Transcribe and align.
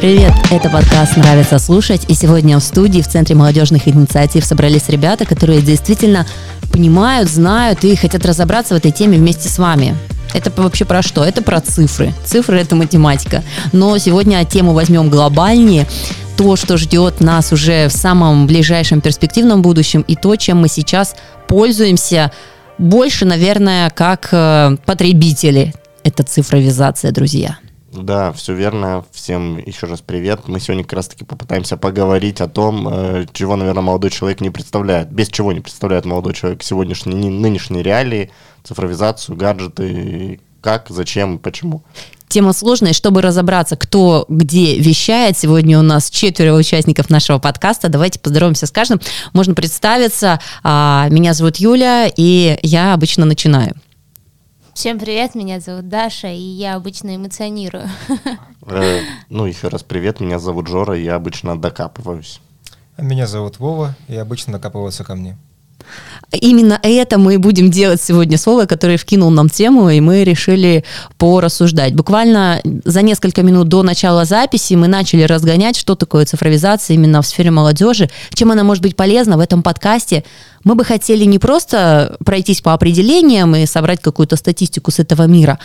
Привет, 0.00 0.32
это 0.50 0.70
подкаст 0.70 1.18
«Нравится 1.18 1.58
слушать», 1.58 2.06
и 2.08 2.14
сегодня 2.14 2.58
в 2.58 2.62
студии 2.62 3.02
в 3.02 3.06
Центре 3.06 3.36
молодежных 3.36 3.86
инициатив 3.86 4.46
собрались 4.46 4.88
ребята, 4.88 5.26
которые 5.26 5.60
действительно 5.60 6.26
понимают, 6.72 7.28
знают 7.28 7.84
и 7.84 7.94
хотят 7.96 8.24
разобраться 8.24 8.72
в 8.72 8.78
этой 8.78 8.92
теме 8.92 9.18
вместе 9.18 9.50
с 9.50 9.58
вами. 9.58 9.94
Это 10.32 10.50
вообще 10.56 10.86
про 10.86 11.02
что? 11.02 11.22
Это 11.22 11.42
про 11.42 11.60
цифры. 11.60 12.14
Цифры– 12.24 12.58
это 12.60 12.76
математика. 12.76 13.44
Но 13.72 13.98
сегодня 13.98 14.42
тему 14.46 14.72
возьмем 14.72 15.10
глобальнее 15.10 15.86
то, 16.38 16.56
что 16.56 16.78
ждет 16.78 17.20
нас 17.20 17.52
уже 17.52 17.88
в 17.88 17.92
самом 17.92 18.46
ближайшем 18.46 19.02
перспективном 19.02 19.60
будущем, 19.60 20.00
и 20.08 20.16
то, 20.16 20.34
чем 20.36 20.62
мы 20.62 20.68
сейчас 20.68 21.14
пользуемся 21.46 22.32
больше, 22.78 23.26
наверное, 23.26 23.90
как 23.90 24.30
э, 24.32 24.78
потребители. 24.86 25.74
Это 26.04 26.22
цифровизация, 26.22 27.12
друзья. 27.12 27.58
Да, 27.92 28.32
все 28.32 28.54
верно. 28.54 29.04
Всем 29.10 29.58
еще 29.58 29.86
раз 29.86 30.00
привет. 30.00 30.46
Мы 30.46 30.60
сегодня 30.60 30.84
как 30.84 30.92
раз-таки 30.92 31.24
попытаемся 31.24 31.76
поговорить 31.76 32.40
о 32.40 32.48
том, 32.48 32.86
э, 32.88 33.26
чего, 33.32 33.56
наверное, 33.56 33.82
молодой 33.82 34.10
человек 34.10 34.40
не 34.40 34.50
представляет, 34.50 35.10
без 35.10 35.28
чего 35.28 35.52
не 35.52 35.60
представляет 35.60 36.04
молодой 36.04 36.34
человек 36.34 36.62
сегодняшние, 36.62 37.30
нынешние 37.30 37.82
реалии, 37.82 38.30
цифровизацию, 38.62 39.36
гаджеты, 39.36 40.40
как, 40.60 40.86
зачем 40.88 41.36
и 41.36 41.38
почему. 41.38 41.82
Тема 42.28 42.52
сложная, 42.52 42.92
чтобы 42.92 43.22
разобраться, 43.22 43.74
кто 43.74 44.24
где 44.28 44.78
вещает. 44.78 45.36
Сегодня 45.36 45.76
у 45.76 45.82
нас 45.82 46.10
четверо 46.10 46.54
участников 46.54 47.10
нашего 47.10 47.40
подкаста. 47.40 47.88
Давайте 47.88 48.20
поздороваемся 48.20 48.66
с 48.66 48.70
каждым. 48.70 49.00
Можно 49.32 49.54
представиться. 49.54 50.38
А, 50.62 51.08
меня 51.10 51.34
зовут 51.34 51.56
Юля, 51.56 52.08
и 52.16 52.56
я 52.62 52.94
обычно 52.94 53.24
начинаю. 53.26 53.74
Всем 54.80 54.98
привет, 54.98 55.34
меня 55.34 55.60
зовут 55.60 55.90
Даша, 55.90 56.28
и 56.28 56.40
я 56.40 56.74
обычно 56.74 57.14
эмоционирую. 57.14 57.86
Э, 58.66 59.00
ну, 59.28 59.44
еще 59.44 59.68
раз 59.68 59.82
привет, 59.82 60.20
меня 60.20 60.38
зовут 60.38 60.68
Жора, 60.68 60.96
и 60.96 61.02
я 61.02 61.16
обычно 61.16 61.60
докапываюсь. 61.60 62.40
Меня 62.96 63.26
зовут 63.26 63.58
Вова, 63.58 63.94
и 64.08 64.16
обычно 64.16 64.54
докапываются 64.54 65.04
ко 65.04 65.14
мне. 65.14 65.36
Именно 66.32 66.78
это 66.82 67.18
мы 67.18 67.38
будем 67.38 67.70
делать 67.70 68.00
сегодня 68.00 68.38
с 68.38 68.46
Вовой, 68.46 68.66
который 68.66 68.96
вкинул 68.96 69.30
нам 69.30 69.48
тему, 69.48 69.90
и 69.90 70.00
мы 70.00 70.22
решили 70.22 70.84
порассуждать. 71.18 71.94
Буквально 71.94 72.60
за 72.84 73.02
несколько 73.02 73.42
минут 73.42 73.68
до 73.68 73.82
начала 73.82 74.24
записи 74.24 74.74
мы 74.74 74.86
начали 74.86 75.22
разгонять, 75.24 75.76
что 75.76 75.96
такое 75.96 76.26
цифровизация 76.26 76.94
именно 76.94 77.20
в 77.20 77.26
сфере 77.26 77.50
молодежи, 77.50 78.10
чем 78.34 78.52
она 78.52 78.62
может 78.62 78.82
быть 78.82 78.94
полезна 78.94 79.36
в 79.36 79.40
этом 79.40 79.62
подкасте. 79.62 80.24
Мы 80.62 80.74
бы 80.74 80.84
хотели 80.84 81.24
не 81.24 81.38
просто 81.38 82.16
пройтись 82.24 82.60
по 82.60 82.74
определениям 82.74 83.56
и 83.56 83.66
собрать 83.66 84.00
какую-то 84.00 84.36
статистику 84.36 84.90
с 84.90 84.98
этого 85.00 85.26
мира, 85.26 85.58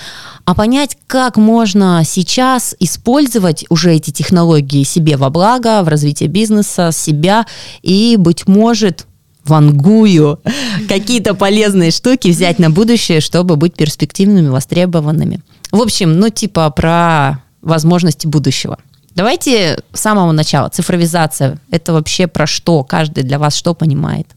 а 0.46 0.56
понять, 0.56 0.98
как 1.06 1.38
можно 1.38 2.02
сейчас 2.06 2.76
использовать 2.80 3.66
уже 3.70 3.94
эти 3.94 4.12
технологии 4.12 4.84
себе 4.84 5.18
во 5.18 5.30
благо, 5.30 5.84
в 5.84 5.90
развитии 5.90 6.26
бизнеса, 6.26 6.90
себя 6.92 7.46
и, 7.84 8.16
быть 8.18 8.48
может, 8.48 9.06
вангую, 9.46 10.40
какие-то 10.88 11.34
полезные 11.34 11.92
штуки 11.92 12.30
взять 12.30 12.60
на 12.60 12.70
будущее, 12.70 13.22
чтобы 13.22 13.56
быть 13.56 13.76
перспективными, 13.76 14.50
востребованными. 14.50 15.42
В 15.72 15.82
общем, 15.82 16.20
ну 16.20 16.30
типа 16.30 16.70
про 16.72 17.40
возможности 17.62 18.28
будущего. 18.28 18.78
Давайте 19.16 19.80
с 19.94 20.02
самого 20.02 20.32
начала. 20.34 20.70
Цифровизация. 20.70 21.58
Это 21.72 21.94
вообще 21.94 22.28
про 22.28 22.46
что? 22.46 22.84
Каждый 22.84 23.24
для 23.24 23.40
вас 23.40 23.56
что 23.56 23.74
понимает? 23.74 24.28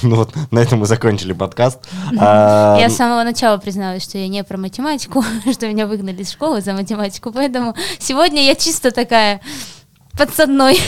Ну 0.00 0.16
вот, 0.16 0.34
на 0.50 0.58
этом 0.58 0.80
мы 0.80 0.86
закончили 0.86 1.32
подкаст. 1.32 1.78
А, 2.18 2.78
я 2.80 2.88
с 2.88 2.96
самого 2.96 3.22
начала 3.24 3.58
призналась, 3.58 4.02
что 4.02 4.18
я 4.18 4.28
не 4.28 4.42
про 4.42 4.56
математику, 4.56 5.24
что 5.52 5.68
меня 5.68 5.86
выгнали 5.86 6.22
из 6.22 6.32
школы 6.32 6.60
за 6.60 6.72
математику, 6.72 7.30
поэтому 7.32 7.74
сегодня 7.98 8.44
я 8.44 8.54
чисто 8.54 8.90
такая 8.90 9.40
подсадной. 10.16 10.80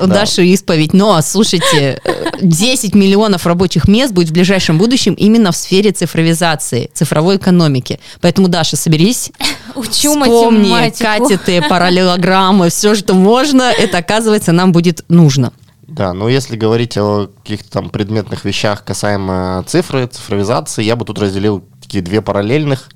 У 0.00 0.06
Даши 0.06 0.44
исповедь. 0.46 0.92
Но, 0.92 1.20
слушайте, 1.22 2.00
10 2.40 2.94
миллионов 2.94 3.46
рабочих 3.46 3.88
мест 3.88 4.12
будет 4.12 4.28
в 4.28 4.32
ближайшем 4.32 4.78
будущем 4.78 5.14
именно 5.14 5.52
в 5.52 5.56
сфере 5.56 5.90
цифровизации, 5.92 6.90
цифровой 6.94 7.36
экономики. 7.36 8.00
Поэтому, 8.20 8.48
Даша, 8.48 8.76
соберись. 8.76 9.30
Учу 9.74 9.90
вспомни 10.20 10.70
математику. 10.70 11.04
катеты, 11.04 11.62
параллелограммы, 11.68 12.70
все, 12.70 12.94
что 12.94 13.14
можно, 13.14 13.62
это, 13.62 13.98
оказывается, 13.98 14.52
нам 14.52 14.72
будет 14.72 15.04
нужно. 15.08 15.52
Да, 15.88 16.12
но 16.12 16.28
если 16.28 16.56
говорить 16.56 16.96
о 16.98 17.30
каких-то 17.42 17.70
там 17.70 17.90
предметных 17.90 18.44
вещах 18.44 18.84
касаемо 18.84 19.64
цифры, 19.66 20.06
цифровизации, 20.06 20.84
я 20.84 20.96
бы 20.96 21.04
тут 21.04 21.18
разделил 21.18 21.64
такие 21.80 22.04
две 22.04 22.20
параллельных. 22.20 22.90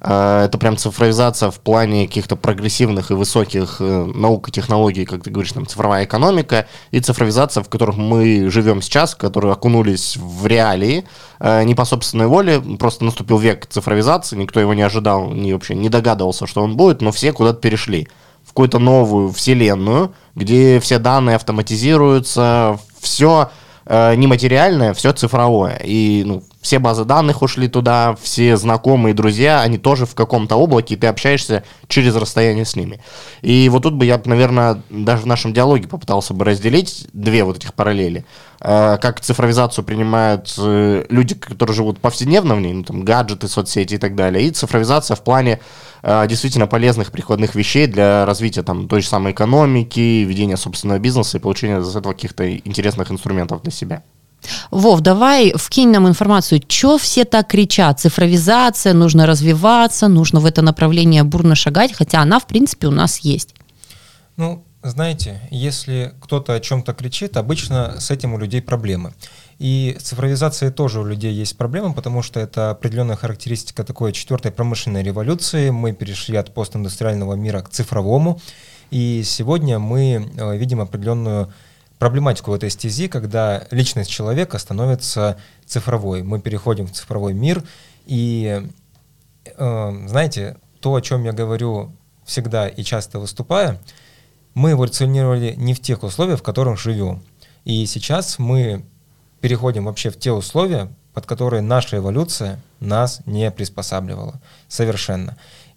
А, 0.00 0.44
это 0.44 0.58
прям 0.58 0.76
цифровизация 0.76 1.50
в 1.50 1.60
плане 1.60 2.06
каких-то 2.06 2.36
прогрессивных 2.36 3.10
и 3.10 3.14
высоких 3.14 3.76
э, 3.80 4.04
наук 4.14 4.48
и 4.48 4.52
технологий, 4.52 5.04
как 5.04 5.22
ты 5.22 5.30
говоришь, 5.30 5.52
там 5.52 5.66
цифровая 5.66 6.04
экономика, 6.04 6.66
и 6.90 7.00
цифровизация, 7.00 7.62
в 7.62 7.68
которых 7.68 7.96
мы 7.96 8.50
живем 8.50 8.82
сейчас, 8.82 9.14
которые 9.14 9.52
окунулись 9.52 10.16
в 10.16 10.46
реалии, 10.46 11.04
э, 11.40 11.64
не 11.64 11.74
по 11.74 11.84
собственной 11.84 12.26
воле, 12.26 12.60
просто 12.78 13.04
наступил 13.04 13.38
век 13.38 13.66
цифровизации, 13.66 14.36
никто 14.36 14.60
его 14.60 14.74
не 14.74 14.82
ожидал, 14.82 15.30
не 15.30 15.52
вообще 15.52 15.74
не 15.74 15.88
догадывался, 15.88 16.46
что 16.46 16.62
он 16.62 16.76
будет, 16.76 17.00
но 17.00 17.12
все 17.12 17.32
куда-то 17.32 17.60
перешли 17.60 18.08
в 18.44 18.48
какую-то 18.50 18.78
новую 18.78 19.32
вселенную, 19.32 20.14
где 20.34 20.78
все 20.80 20.98
данные 20.98 21.36
автоматизируются, 21.36 22.78
все 23.00 23.50
э, 23.86 24.14
нематериальное, 24.14 24.94
все 24.94 25.12
цифровое. 25.12 25.80
И 25.84 26.22
ну, 26.24 26.42
все 26.66 26.80
базы 26.80 27.04
данных 27.04 27.42
ушли 27.42 27.68
туда, 27.68 28.16
все 28.20 28.56
знакомые, 28.56 29.14
друзья, 29.14 29.60
они 29.60 29.78
тоже 29.78 30.04
в 30.04 30.16
каком-то 30.16 30.56
облаке, 30.56 30.94
и 30.94 30.96
ты 30.96 31.06
общаешься 31.06 31.62
через 31.86 32.16
расстояние 32.16 32.64
с 32.64 32.74
ними. 32.74 33.00
И 33.40 33.68
вот 33.68 33.84
тут 33.84 33.94
бы 33.94 34.04
я, 34.04 34.20
наверное, 34.24 34.82
даже 34.90 35.22
в 35.22 35.26
нашем 35.26 35.54
диалоге 35.54 35.86
попытался 35.86 36.34
бы 36.34 36.44
разделить 36.44 37.06
две 37.12 37.44
вот 37.44 37.58
этих 37.58 37.72
параллели. 37.72 38.24
Э, 38.60 38.98
как 39.00 39.20
цифровизацию 39.20 39.84
принимают 39.84 40.52
э, 40.58 41.06
люди, 41.08 41.36
которые 41.36 41.76
живут 41.76 42.00
повседневно 42.00 42.56
в 42.56 42.60
ней, 42.60 42.72
ну, 42.72 42.82
там, 42.82 43.04
гаджеты, 43.04 43.46
соцсети 43.46 43.94
и 43.94 43.98
так 43.98 44.16
далее, 44.16 44.48
и 44.48 44.50
цифровизация 44.50 45.14
в 45.14 45.22
плане 45.22 45.60
э, 46.02 46.26
действительно 46.26 46.66
полезных 46.66 47.12
прикладных 47.12 47.54
вещей 47.54 47.86
для 47.86 48.26
развития 48.26 48.64
там 48.64 48.88
той 48.88 49.02
же 49.02 49.06
самой 49.06 49.30
экономики, 49.30 50.24
ведения 50.24 50.56
собственного 50.56 50.98
бизнеса 50.98 51.36
и 51.36 51.40
получения 51.40 51.78
из 51.78 51.94
этого 51.94 52.12
каких-то 52.12 52.56
интересных 52.56 53.12
инструментов 53.12 53.62
для 53.62 53.70
себя. 53.70 54.02
Вов, 54.70 55.00
давай 55.00 55.52
вкинь 55.56 55.90
нам 55.90 56.06
информацию, 56.06 56.60
что 56.68 56.98
все 56.98 57.24
так 57.24 57.48
кричат? 57.48 58.00
Цифровизация, 58.00 58.92
нужно 58.92 59.26
развиваться, 59.26 60.08
нужно 60.08 60.40
в 60.40 60.46
это 60.46 60.62
направление 60.62 61.24
бурно 61.24 61.54
шагать, 61.54 61.92
хотя 61.92 62.20
она, 62.20 62.38
в 62.38 62.46
принципе, 62.46 62.86
у 62.86 62.92
нас 62.92 63.18
есть. 63.18 63.54
Ну, 64.36 64.64
знаете, 64.82 65.40
если 65.50 66.14
кто-то 66.20 66.52
о 66.52 66.60
чем-то 66.60 66.92
кричит, 66.94 67.36
обычно 67.36 67.98
с 67.98 68.10
этим 68.10 68.34
у 68.34 68.38
людей 68.38 68.62
проблемы. 68.62 69.14
И 69.58 69.96
цифровизация 70.00 70.70
тоже 70.70 71.00
у 71.00 71.04
людей 71.04 71.32
есть 71.32 71.56
проблема, 71.56 71.92
потому 71.92 72.22
что 72.22 72.38
это 72.38 72.70
определенная 72.70 73.16
характеристика 73.16 73.84
такой 73.84 74.12
четвертой 74.12 74.52
промышленной 74.52 75.02
революции. 75.02 75.70
Мы 75.70 75.92
перешли 75.92 76.36
от 76.36 76.52
постиндустриального 76.52 77.34
мира 77.34 77.62
к 77.62 77.70
цифровому. 77.70 78.40
И 78.90 79.22
сегодня 79.24 79.78
мы 79.78 80.30
э, 80.36 80.56
видим 80.56 80.80
определенную 80.80 81.52
проблематику 81.98 82.54
этой 82.54 82.70
стези, 82.70 83.08
когда 83.08 83.66
личность 83.70 84.10
человека 84.10 84.58
становится 84.58 85.38
цифровой. 85.64 86.22
Мы 86.22 86.40
переходим 86.40 86.86
в 86.86 86.92
цифровой 86.92 87.32
мир, 87.34 87.62
и, 88.06 88.62
э, 89.44 90.06
знаете, 90.06 90.56
то, 90.80 90.94
о 90.94 91.00
чем 91.00 91.24
я 91.24 91.32
говорю 91.32 91.92
всегда 92.24 92.68
и 92.68 92.82
часто 92.82 93.18
выступая, 93.18 93.80
мы 94.54 94.72
эволюционировали 94.72 95.54
не 95.56 95.74
в 95.74 95.80
тех 95.80 96.02
условиях, 96.02 96.40
в 96.40 96.42
которых 96.42 96.78
живем. 96.78 97.22
И 97.64 97.84
сейчас 97.86 98.38
мы 98.38 98.84
переходим 99.40 99.84
вообще 99.84 100.10
в 100.10 100.18
те 100.18 100.32
условия, 100.32 100.88
под 101.12 101.26
которые 101.26 101.62
наша 101.62 101.96
эволюция 101.96 102.60
нас 102.80 103.20
не 103.26 103.50
приспосабливала 103.50 104.40
совершенно. 104.68 105.36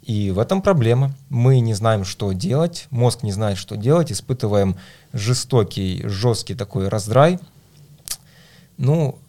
И 0.10 0.32
в 0.32 0.40
этом 0.40 0.64
проблема. 0.64 1.12
Мы 1.30 1.60
не 1.60 1.76
знаем, 1.76 2.04
что 2.04 2.32
делать, 2.32 2.88
мозг 2.90 3.22
не 3.22 3.32
знает, 3.32 3.60
что 3.60 3.76
делать, 3.78 4.12
испытываем 4.12 4.76
жестокий, 5.14 6.02
жесткий 6.04 6.56
такой 6.56 6.88
раздрай. 6.88 7.38
Ну, 8.78 9.20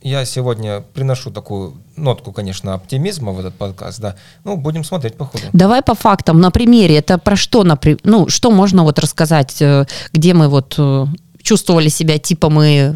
я 0.00 0.24
сегодня 0.24 0.80
приношу 0.94 1.32
такую 1.32 1.74
нотку, 1.96 2.30
конечно, 2.30 2.74
оптимизма 2.74 3.32
в 3.32 3.40
этот 3.40 3.56
подкаст, 3.56 3.98
да. 3.98 4.14
Ну, 4.44 4.56
будем 4.56 4.84
смотреть 4.84 5.16
по 5.16 5.24
ходу. 5.24 5.42
Давай 5.52 5.82
по 5.82 5.96
фактам, 5.96 6.40
на 6.40 6.52
примере. 6.52 6.96
Это 6.98 7.18
про 7.18 7.34
что, 7.34 7.66
ну, 8.04 8.28
что 8.28 8.52
можно 8.52 8.84
вот 8.84 9.00
рассказать, 9.00 9.60
э, 9.60 9.86
где 10.12 10.34
мы 10.34 10.46
вот 10.46 10.76
э, 10.78 11.06
чувствовали 11.42 11.88
себя 11.88 12.18
типа 12.18 12.48
мы 12.48 12.94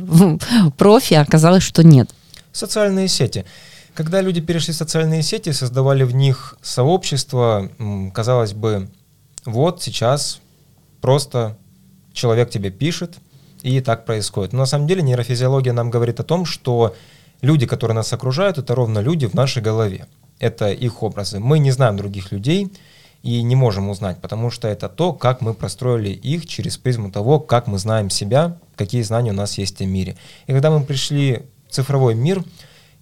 профи, 0.78 1.14
а 1.14 1.22
оказалось, 1.22 1.64
что 1.64 1.82
нет? 1.82 2.08
Социальные 2.52 3.08
сети. 3.08 3.44
Когда 3.94 4.20
люди 4.20 4.40
перешли 4.40 4.72
в 4.72 4.76
социальные 4.76 5.22
сети, 5.22 5.52
создавали 5.52 6.02
в 6.02 6.14
них 6.14 6.56
сообщество, 6.62 7.70
казалось 8.12 8.52
бы, 8.52 8.90
вот 9.44 9.82
сейчас 9.82 10.40
просто 11.00 11.56
человек 12.12 12.50
тебе 12.50 12.70
пишет, 12.70 13.18
и 13.62 13.80
так 13.80 14.04
происходит. 14.04 14.52
Но 14.52 14.60
на 14.60 14.66
самом 14.66 14.86
деле 14.86 15.02
нейрофизиология 15.02 15.72
нам 15.72 15.90
говорит 15.90 16.20
о 16.20 16.24
том, 16.24 16.44
что 16.44 16.94
люди, 17.40 17.66
которые 17.66 17.94
нас 17.94 18.12
окружают, 18.12 18.58
это 18.58 18.74
ровно 18.74 18.98
люди 18.98 19.26
в 19.26 19.34
нашей 19.34 19.62
голове. 19.62 20.06
Это 20.38 20.70
их 20.70 21.02
образы. 21.02 21.38
Мы 21.38 21.58
не 21.58 21.70
знаем 21.70 21.96
других 21.96 22.32
людей, 22.32 22.70
и 23.22 23.42
не 23.42 23.56
можем 23.56 23.88
узнать, 23.88 24.20
потому 24.20 24.50
что 24.50 24.68
это 24.68 24.90
то, 24.90 25.14
как 25.14 25.40
мы 25.40 25.54
простроили 25.54 26.10
их 26.10 26.46
через 26.46 26.76
призму 26.76 27.10
того, 27.10 27.40
как 27.40 27.66
мы 27.66 27.78
знаем 27.78 28.10
себя, 28.10 28.58
какие 28.76 29.00
знания 29.00 29.30
у 29.30 29.34
нас 29.34 29.56
есть 29.56 29.80
о 29.80 29.86
мире. 29.86 30.16
И 30.46 30.52
когда 30.52 30.70
мы 30.70 30.84
пришли 30.84 31.46
в 31.66 31.72
цифровой 31.72 32.14
мир, 32.14 32.44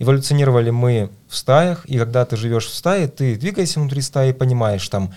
эволюционировали 0.03 0.71
мы 0.71 1.11
в 1.29 1.37
стаях, 1.37 1.85
и 1.87 1.97
когда 1.97 2.25
ты 2.25 2.37
живешь 2.37 2.67
в 2.67 2.75
стае, 2.75 3.07
ты 3.07 3.37
двигаешься 3.37 3.79
внутри 3.79 4.03
стаи 4.03 4.33
понимаешь 4.33 4.89
там, 4.89 5.15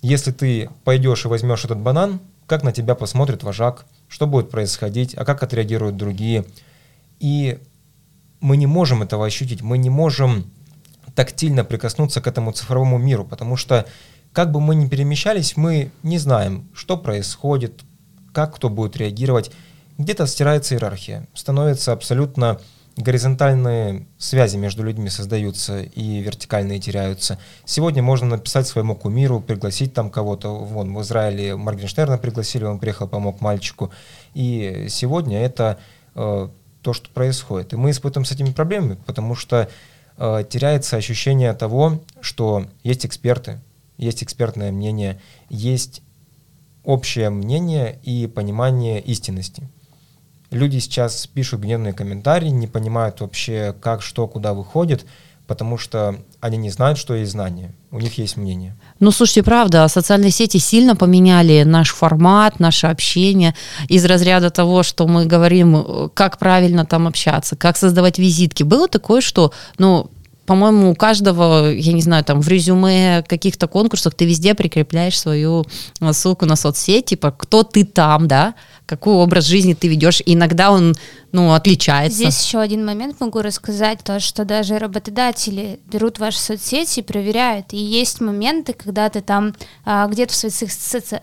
если 0.00 0.32
ты 0.32 0.70
пойдешь 0.84 1.26
и 1.26 1.28
возьмешь 1.28 1.66
этот 1.66 1.78
банан, 1.78 2.20
как 2.46 2.62
на 2.62 2.72
тебя 2.72 2.94
посмотрит 2.94 3.42
вожак, 3.42 3.84
что 4.08 4.26
будет 4.26 4.50
происходить, 4.50 5.14
а 5.14 5.26
как 5.26 5.42
отреагируют 5.42 5.98
другие. 5.98 6.46
И 7.20 7.58
мы 8.40 8.56
не 8.56 8.66
можем 8.66 9.02
этого 9.02 9.26
ощутить, 9.26 9.60
мы 9.60 9.76
не 9.76 9.90
можем 9.90 10.50
тактильно 11.14 11.64
прикоснуться 11.64 12.22
к 12.22 12.26
этому 12.26 12.52
цифровому 12.52 12.96
миру, 12.96 13.24
потому 13.24 13.56
что 13.56 13.86
как 14.32 14.50
бы 14.50 14.60
мы 14.60 14.76
ни 14.76 14.88
перемещались, 14.88 15.58
мы 15.58 15.90
не 16.02 16.18
знаем, 16.18 16.68
что 16.72 16.96
происходит, 16.96 17.82
как 18.32 18.56
кто 18.56 18.70
будет 18.70 18.96
реагировать. 18.96 19.50
Где-то 19.98 20.26
стирается 20.26 20.74
иерархия, 20.74 21.26
становятся 21.34 21.92
абсолютно 21.92 22.60
горизонтальные 22.96 24.06
связи 24.18 24.56
между 24.56 24.82
людьми 24.82 25.10
создаются 25.10 25.82
и 25.82 26.20
вертикальные 26.20 26.80
теряются. 26.80 27.38
Сегодня 27.64 28.02
можно 28.02 28.28
написать 28.28 28.66
своему 28.66 28.96
кумиру, 28.96 29.40
пригласить 29.40 29.92
там 29.92 30.10
кого-то. 30.10 30.48
Вон, 30.54 30.94
в 30.94 31.02
Израиле 31.02 31.56
Моргенштерна 31.56 32.16
пригласили, 32.18 32.64
он 32.64 32.78
приехал, 32.78 33.06
помог 33.06 33.40
мальчику. 33.40 33.92
И 34.34 34.86
сегодня 34.88 35.40
это 35.42 35.78
э, 36.14 36.48
то, 36.82 36.92
что 36.92 37.10
происходит. 37.10 37.74
И 37.74 37.76
мы 37.76 37.90
испытываем 37.90 38.24
с 38.24 38.32
этими 38.32 38.52
проблемами, 38.52 38.98
потому 39.06 39.34
что 39.34 39.68
э, 40.16 40.44
теряется 40.48 40.96
ощущение 40.96 41.52
того, 41.52 42.00
что 42.20 42.66
есть 42.82 43.04
эксперты, 43.04 43.60
есть 43.98 44.22
экспертное 44.22 44.72
мнение, 44.72 45.20
есть 45.50 46.02
общее 46.82 47.28
мнение 47.28 47.98
и 48.04 48.26
понимание 48.26 49.00
истинности. 49.00 49.68
Люди 50.50 50.78
сейчас 50.78 51.26
пишут 51.26 51.60
гневные 51.60 51.92
комментарии, 51.92 52.48
не 52.48 52.66
понимают 52.66 53.20
вообще, 53.20 53.74
как, 53.80 54.02
что, 54.02 54.28
куда 54.28 54.54
выходит, 54.54 55.04
потому 55.46 55.78
что 55.78 56.16
они 56.40 56.56
не 56.56 56.70
знают, 56.70 56.98
что 56.98 57.14
есть 57.14 57.32
знание. 57.32 57.72
У 57.90 58.00
них 58.00 58.18
есть 58.18 58.36
мнение. 58.36 58.76
Ну, 59.00 59.10
слушайте, 59.10 59.42
правда, 59.42 59.86
социальные 59.88 60.30
сети 60.30 60.58
сильно 60.58 60.96
поменяли 60.96 61.62
наш 61.64 61.94
формат, 61.94 62.60
наше 62.60 62.88
общение 62.88 63.54
из 63.88 64.04
разряда 64.04 64.50
того, 64.50 64.82
что 64.82 65.06
мы 65.06 65.26
говорим, 65.26 66.10
как 66.14 66.38
правильно 66.38 66.84
там 66.84 67.06
общаться, 67.06 67.56
как 67.56 67.76
создавать 67.76 68.18
визитки. 68.18 68.62
Было 68.62 68.88
такое, 68.88 69.20
что, 69.20 69.52
ну, 69.78 70.10
по-моему, 70.46 70.92
у 70.92 70.94
каждого, 70.94 71.70
я 71.70 71.92
не 71.92 72.02
знаю, 72.02 72.24
там 72.24 72.40
в 72.40 72.48
резюме 72.48 73.24
каких-то 73.26 73.66
конкурсах 73.66 74.14
ты 74.14 74.24
везде 74.24 74.54
прикрепляешь 74.54 75.18
свою 75.18 75.66
ссылку 76.12 76.46
на 76.46 76.56
соцсеть, 76.56 77.06
типа, 77.06 77.32
кто 77.32 77.64
ты 77.64 77.84
там, 77.84 78.28
да, 78.28 78.54
какой 78.86 79.14
образ 79.14 79.44
жизни 79.44 79.74
ты 79.74 79.88
ведешь. 79.88 80.22
иногда 80.24 80.70
он 80.70 80.94
ну, 81.32 81.52
отличается. 81.52 82.16
Здесь 82.16 82.42
еще 82.42 82.60
один 82.60 82.86
момент 82.86 83.20
могу 83.20 83.42
рассказать, 83.42 84.02
то, 84.02 84.20
что 84.20 84.44
даже 84.44 84.78
работодатели 84.78 85.80
берут 85.86 86.18
ваши 86.18 86.38
соцсети 86.38 87.00
и 87.00 87.02
проверяют. 87.02 87.72
И 87.72 87.76
есть 87.76 88.20
моменты, 88.20 88.72
когда 88.72 89.10
ты 89.10 89.20
там 89.20 89.54
а, 89.84 90.06
где-то 90.06 90.32
в 90.32 90.36
своих 90.36 90.72
соци... 90.72 91.20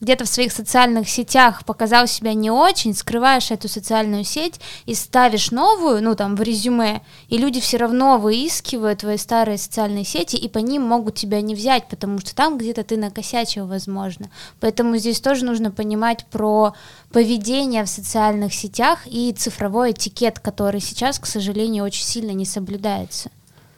где-то 0.00 0.24
в 0.24 0.28
своих 0.28 0.52
социальных 0.52 1.08
сетях 1.08 1.64
показал 1.64 2.06
себя 2.06 2.34
не 2.34 2.50
очень, 2.50 2.94
скрываешь 2.94 3.50
эту 3.50 3.68
социальную 3.68 4.24
сеть 4.24 4.60
и 4.84 4.94
ставишь 4.94 5.50
новую, 5.50 6.02
ну 6.02 6.14
там 6.14 6.36
в 6.36 6.42
резюме, 6.42 7.00
и 7.28 7.38
люди 7.38 7.60
все 7.60 7.78
равно 7.78 8.18
выискивают 8.18 9.00
твои 9.00 9.16
старые 9.16 9.58
социальные 9.58 10.04
сети 10.04 10.36
и 10.36 10.48
по 10.48 10.58
ним 10.58 10.82
могут 10.82 11.14
тебя 11.14 11.40
не 11.40 11.54
взять, 11.54 11.88
потому 11.88 12.18
что 12.18 12.34
там 12.34 12.58
где-то 12.58 12.84
ты 12.84 12.96
накосячил, 12.96 13.66
возможно. 13.66 14.30
Поэтому 14.60 14.96
здесь 14.96 15.20
тоже 15.20 15.44
нужно 15.44 15.70
понимать 15.70 16.26
про 16.26 16.63
поведение 17.12 17.84
в 17.84 17.88
социальных 17.88 18.54
сетях 18.54 19.00
и 19.06 19.32
цифровой 19.32 19.92
этикет, 19.92 20.38
который 20.40 20.80
сейчас, 20.80 21.18
к 21.18 21.26
сожалению, 21.26 21.84
очень 21.84 22.04
сильно 22.04 22.30
не 22.30 22.46
соблюдается. 22.46 23.30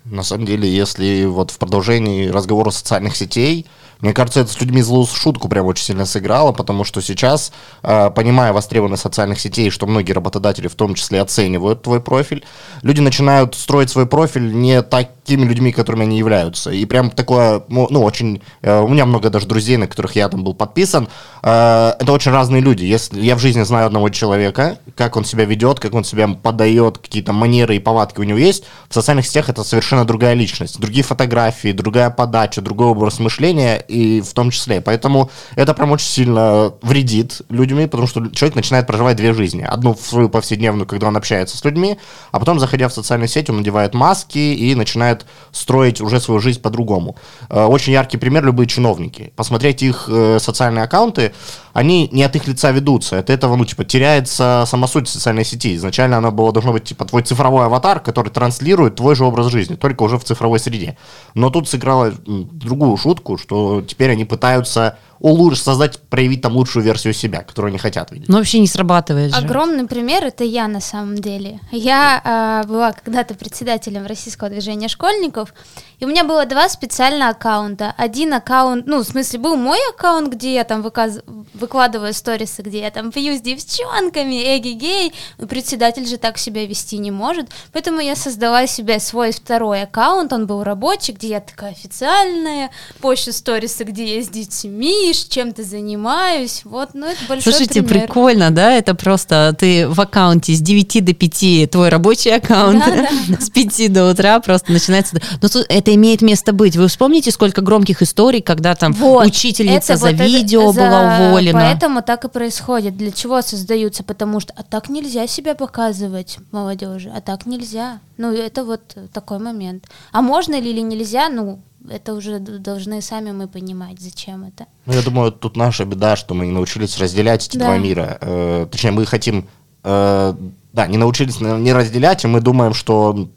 На 0.04 0.22
самом 0.22 0.46
деле, 0.46 0.72
если 0.72 1.24
вот 1.24 1.50
в 1.50 1.58
продолжении 1.58 2.28
разговора 2.28 2.70
социальных 2.70 3.16
сетей 3.16 3.66
мне 4.00 4.12
кажется, 4.12 4.40
это 4.40 4.50
с 4.50 4.60
людьми 4.60 4.82
злую 4.82 5.06
шутку 5.06 5.48
прям 5.48 5.66
очень 5.66 5.84
сильно 5.84 6.04
сыграло, 6.04 6.52
потому 6.52 6.84
что 6.84 7.00
сейчас, 7.00 7.52
э, 7.82 8.10
понимая 8.10 8.52
востребованность 8.52 9.02
социальных 9.02 9.40
сетей, 9.40 9.70
что 9.70 9.86
многие 9.86 10.12
работодатели 10.12 10.68
в 10.68 10.74
том 10.74 10.94
числе 10.94 11.20
оценивают 11.22 11.82
твой 11.82 12.00
профиль, 12.00 12.44
люди 12.82 13.00
начинают 13.00 13.54
строить 13.54 13.90
свой 13.90 14.06
профиль 14.06 14.52
не 14.52 14.82
такими 14.82 15.44
людьми, 15.44 15.72
которыми 15.72 16.02
они 16.02 16.18
являются. 16.18 16.70
И 16.70 16.84
прям 16.84 17.10
такое, 17.10 17.62
ну, 17.68 17.86
ну 17.90 18.02
очень... 18.02 18.42
Э, 18.62 18.80
у 18.80 18.88
меня 18.88 19.06
много 19.06 19.30
даже 19.30 19.46
друзей, 19.46 19.78
на 19.78 19.86
которых 19.86 20.14
я 20.14 20.28
там 20.28 20.44
был 20.44 20.52
подписан. 20.52 21.08
Э, 21.42 21.94
это 21.98 22.12
очень 22.12 22.32
разные 22.32 22.60
люди. 22.60 22.84
Если 22.84 23.20
я 23.20 23.34
в 23.34 23.38
жизни 23.38 23.62
знаю 23.62 23.86
одного 23.86 24.10
человека, 24.10 24.78
как 24.94 25.16
он 25.16 25.24
себя 25.24 25.46
ведет, 25.46 25.80
как 25.80 25.94
он 25.94 26.04
себя 26.04 26.28
подает, 26.28 26.98
какие-то 26.98 27.32
манеры 27.32 27.76
и 27.76 27.78
повадки 27.78 28.20
у 28.20 28.24
него 28.24 28.38
есть, 28.38 28.64
в 28.88 28.94
социальных 28.94 29.26
сетях 29.26 29.48
это 29.48 29.64
совершенно 29.64 30.04
другая 30.04 30.34
личность. 30.34 30.78
Другие 30.78 31.02
фотографии, 31.02 31.72
другая 31.72 32.10
подача, 32.10 32.60
другой 32.60 32.88
образ 32.88 33.18
мышления, 33.18 33.84
и 33.88 34.20
в 34.20 34.32
том 34.32 34.50
числе. 34.50 34.80
Поэтому 34.80 35.30
это 35.54 35.74
прям 35.74 35.92
очень 35.92 36.08
сильно 36.08 36.72
вредит 36.82 37.42
людьми, 37.48 37.86
потому 37.86 38.06
что 38.06 38.26
человек 38.30 38.56
начинает 38.56 38.86
проживать 38.86 39.16
две 39.16 39.32
жизни. 39.32 39.62
Одну 39.62 39.94
в 39.94 40.00
свою 40.00 40.28
повседневную, 40.28 40.86
когда 40.86 41.08
он 41.08 41.16
общается 41.16 41.56
с 41.56 41.64
людьми, 41.64 41.98
а 42.32 42.38
потом, 42.38 42.58
заходя 42.58 42.88
в 42.88 42.92
социальные 42.92 43.28
сети, 43.28 43.50
он 43.50 43.58
надевает 43.58 43.94
маски 43.94 44.38
и 44.38 44.74
начинает 44.74 45.26
строить 45.52 46.00
уже 46.00 46.20
свою 46.20 46.40
жизнь 46.40 46.60
по-другому. 46.60 47.16
Э, 47.48 47.64
очень 47.64 47.92
яркий 47.92 48.16
пример– 48.16 48.44
любые 48.46 48.66
чиновники. 48.66 49.32
Посмотреть 49.36 49.82
их 49.82 50.08
э, 50.08 50.38
социальные 50.40 50.84
аккаунты, 50.84 51.32
они 51.72 52.08
не 52.10 52.22
от 52.22 52.34
их 52.36 52.46
лица 52.46 52.70
ведутся. 52.70 53.18
От 53.18 53.28
этого, 53.28 53.56
ну, 53.56 53.64
типа, 53.64 53.84
теряется 53.84 54.64
сама 54.66 54.86
суть 54.86 55.08
социальной 55.08 55.44
сети. 55.44 55.76
Изначально 55.76 56.16
она 56.16 56.30
была, 56.30 56.52
должно 56.52 56.72
быть, 56.72 56.84
типа, 56.84 57.04
твой 57.04 57.22
цифровой 57.22 57.66
аватар, 57.66 58.00
который 58.00 58.30
транслирует 58.30 58.96
твой 58.96 59.14
же 59.14 59.24
образ 59.24 59.48
жизни, 59.48 59.74
только 59.74 60.02
уже 60.02 60.18
в 60.18 60.24
цифровой 60.24 60.58
среде. 60.58 60.96
Но 61.34 61.50
тут 61.50 61.68
сыграла 61.68 62.12
другую 62.26 62.96
шутку, 62.96 63.36
что 63.36 63.75
теперь 63.82 64.10
они 64.10 64.24
пытаются 64.24 64.98
улучшить, 65.18 65.64
создать, 65.64 66.00
проявить 66.00 66.42
там 66.42 66.56
лучшую 66.56 66.84
версию 66.84 67.14
себя, 67.14 67.42
которую 67.42 67.70
они 67.70 67.78
хотят 67.78 68.10
видеть. 68.10 68.28
Но 68.28 68.38
вообще 68.38 68.58
не 68.60 68.66
срабатывает 68.66 69.34
же. 69.34 69.40
Огромный 69.40 69.86
пример 69.86 70.24
это 70.24 70.44
я 70.44 70.68
на 70.68 70.80
самом 70.80 71.16
деле. 71.16 71.60
Я 71.72 72.62
э, 72.64 72.68
была 72.68 72.92
когда-то 72.92 73.34
председателем 73.34 74.06
российского 74.06 74.50
движения 74.50 74.88
школьников, 74.88 75.54
и 75.98 76.04
у 76.04 76.08
меня 76.08 76.24
было 76.24 76.44
два 76.46 76.68
специальных 76.68 77.30
аккаунта. 77.30 77.94
Один 77.96 78.34
аккаунт, 78.34 78.86
ну, 78.86 79.00
в 79.00 79.04
смысле, 79.04 79.38
был 79.38 79.56
мой 79.56 79.78
аккаунт, 79.90 80.32
где 80.32 80.54
я 80.54 80.64
там 80.64 80.82
выказ... 80.82 81.20
выкладываю 81.54 82.12
сторисы, 82.12 82.62
где 82.62 82.80
я 82.80 82.90
там 82.90 83.10
пью 83.10 83.36
с 83.36 83.40
девчонками, 83.40 84.56
эги-гей. 84.56 85.14
Председатель 85.48 86.06
же 86.06 86.18
так 86.18 86.38
себя 86.38 86.66
вести 86.66 86.98
не 86.98 87.10
может. 87.10 87.48
Поэтому 87.72 88.00
я 88.00 88.14
создала 88.16 88.66
себе 88.66 89.00
свой 89.00 89.32
второй 89.32 89.82
аккаунт, 89.82 90.32
он 90.32 90.46
был 90.46 90.62
рабочий, 90.62 91.12
где 91.12 91.28
я 91.28 91.40
такая 91.40 91.70
официальная, 91.70 92.70
пощу 93.00 93.32
сторисы, 93.32 93.84
где 93.84 94.16
я 94.16 94.22
с 94.22 94.28
детьми, 94.28 95.05
чем-то 95.14 95.62
занимаюсь. 95.62 96.62
Вот, 96.64 96.90
ну, 96.94 97.06
это 97.06 97.18
большой 97.28 97.52
Слушайте, 97.52 97.82
пример. 97.82 98.06
прикольно, 98.06 98.50
да? 98.50 98.72
Это 98.72 98.94
просто 98.94 99.54
ты 99.58 99.88
в 99.88 100.00
аккаунте 100.00 100.54
с 100.54 100.60
9 100.60 101.04
до 101.04 101.12
5, 101.14 101.70
твой 101.70 101.88
рабочий 101.88 102.30
аккаунт, 102.34 102.84
Да, 102.84 103.06
с 103.40 103.50
5 103.50 103.92
до 103.92 104.10
утра 104.10 104.38
просто 104.40 104.72
начинается... 104.72 105.20
Но 105.42 105.48
это 105.68 105.94
имеет 105.94 106.22
место 106.22 106.52
быть. 106.52 106.76
Вы 106.76 106.88
вспомните, 106.88 107.30
сколько 107.30 107.60
громких 107.60 108.02
историй, 108.02 108.40
когда 108.42 108.74
там 108.74 108.92
Вот, 108.92 109.26
учительница 109.26 109.94
это 109.94 109.96
за 109.96 110.06
вот 110.06 110.14
это- 110.14 110.24
видео 110.24 110.72
за- 110.72 110.80
была 110.80 111.28
уволена. 111.28 111.60
Поэтому 111.60 112.02
так 112.02 112.24
и 112.24 112.28
происходит. 112.28 112.96
Для 112.96 113.10
чего 113.12 113.42
создаются? 113.42 114.02
Потому 114.04 114.40
что 114.40 114.52
а 114.56 114.62
так 114.62 114.88
нельзя 114.88 115.26
себя 115.26 115.54
показывать 115.54 116.38
молодежи, 116.52 117.12
а 117.14 117.20
так 117.20 117.46
нельзя. 117.46 118.00
Ну, 118.16 118.32
это 118.32 118.64
вот 118.64 118.80
такой 119.12 119.38
момент. 119.38 119.84
А 120.12 120.22
можно 120.22 120.58
ли 120.58 120.70
или 120.70 120.80
нельзя, 120.80 121.28
ну, 121.28 121.60
это 121.90 122.14
уже 122.14 122.38
должны 122.38 123.00
сами 123.02 123.30
мы 123.32 123.48
понимать, 123.48 124.00
зачем 124.00 124.44
это. 124.44 124.66
Ну, 124.86 124.92
я 124.92 125.02
думаю, 125.02 125.32
тут 125.32 125.56
наша 125.56 125.84
беда, 125.84 126.16
что 126.16 126.34
мы 126.34 126.46
не 126.46 126.52
научились 126.52 126.98
разделять 126.98 127.46
эти 127.48 127.56
Да. 127.58 127.66
два 127.66 127.78
мира. 127.78 128.18
Э, 128.20 128.66
точнее, 128.70 128.90
мы 128.92 129.06
хотим, 129.06 129.46
э, 129.84 130.34
да, 130.72 130.86
не 130.86 130.96
научились 130.98 131.40
не 131.40 131.72
разделять, 131.72 132.24
и 132.24 132.28
мы 132.28 132.40
думаем, 132.40 132.74
что 132.74 133.28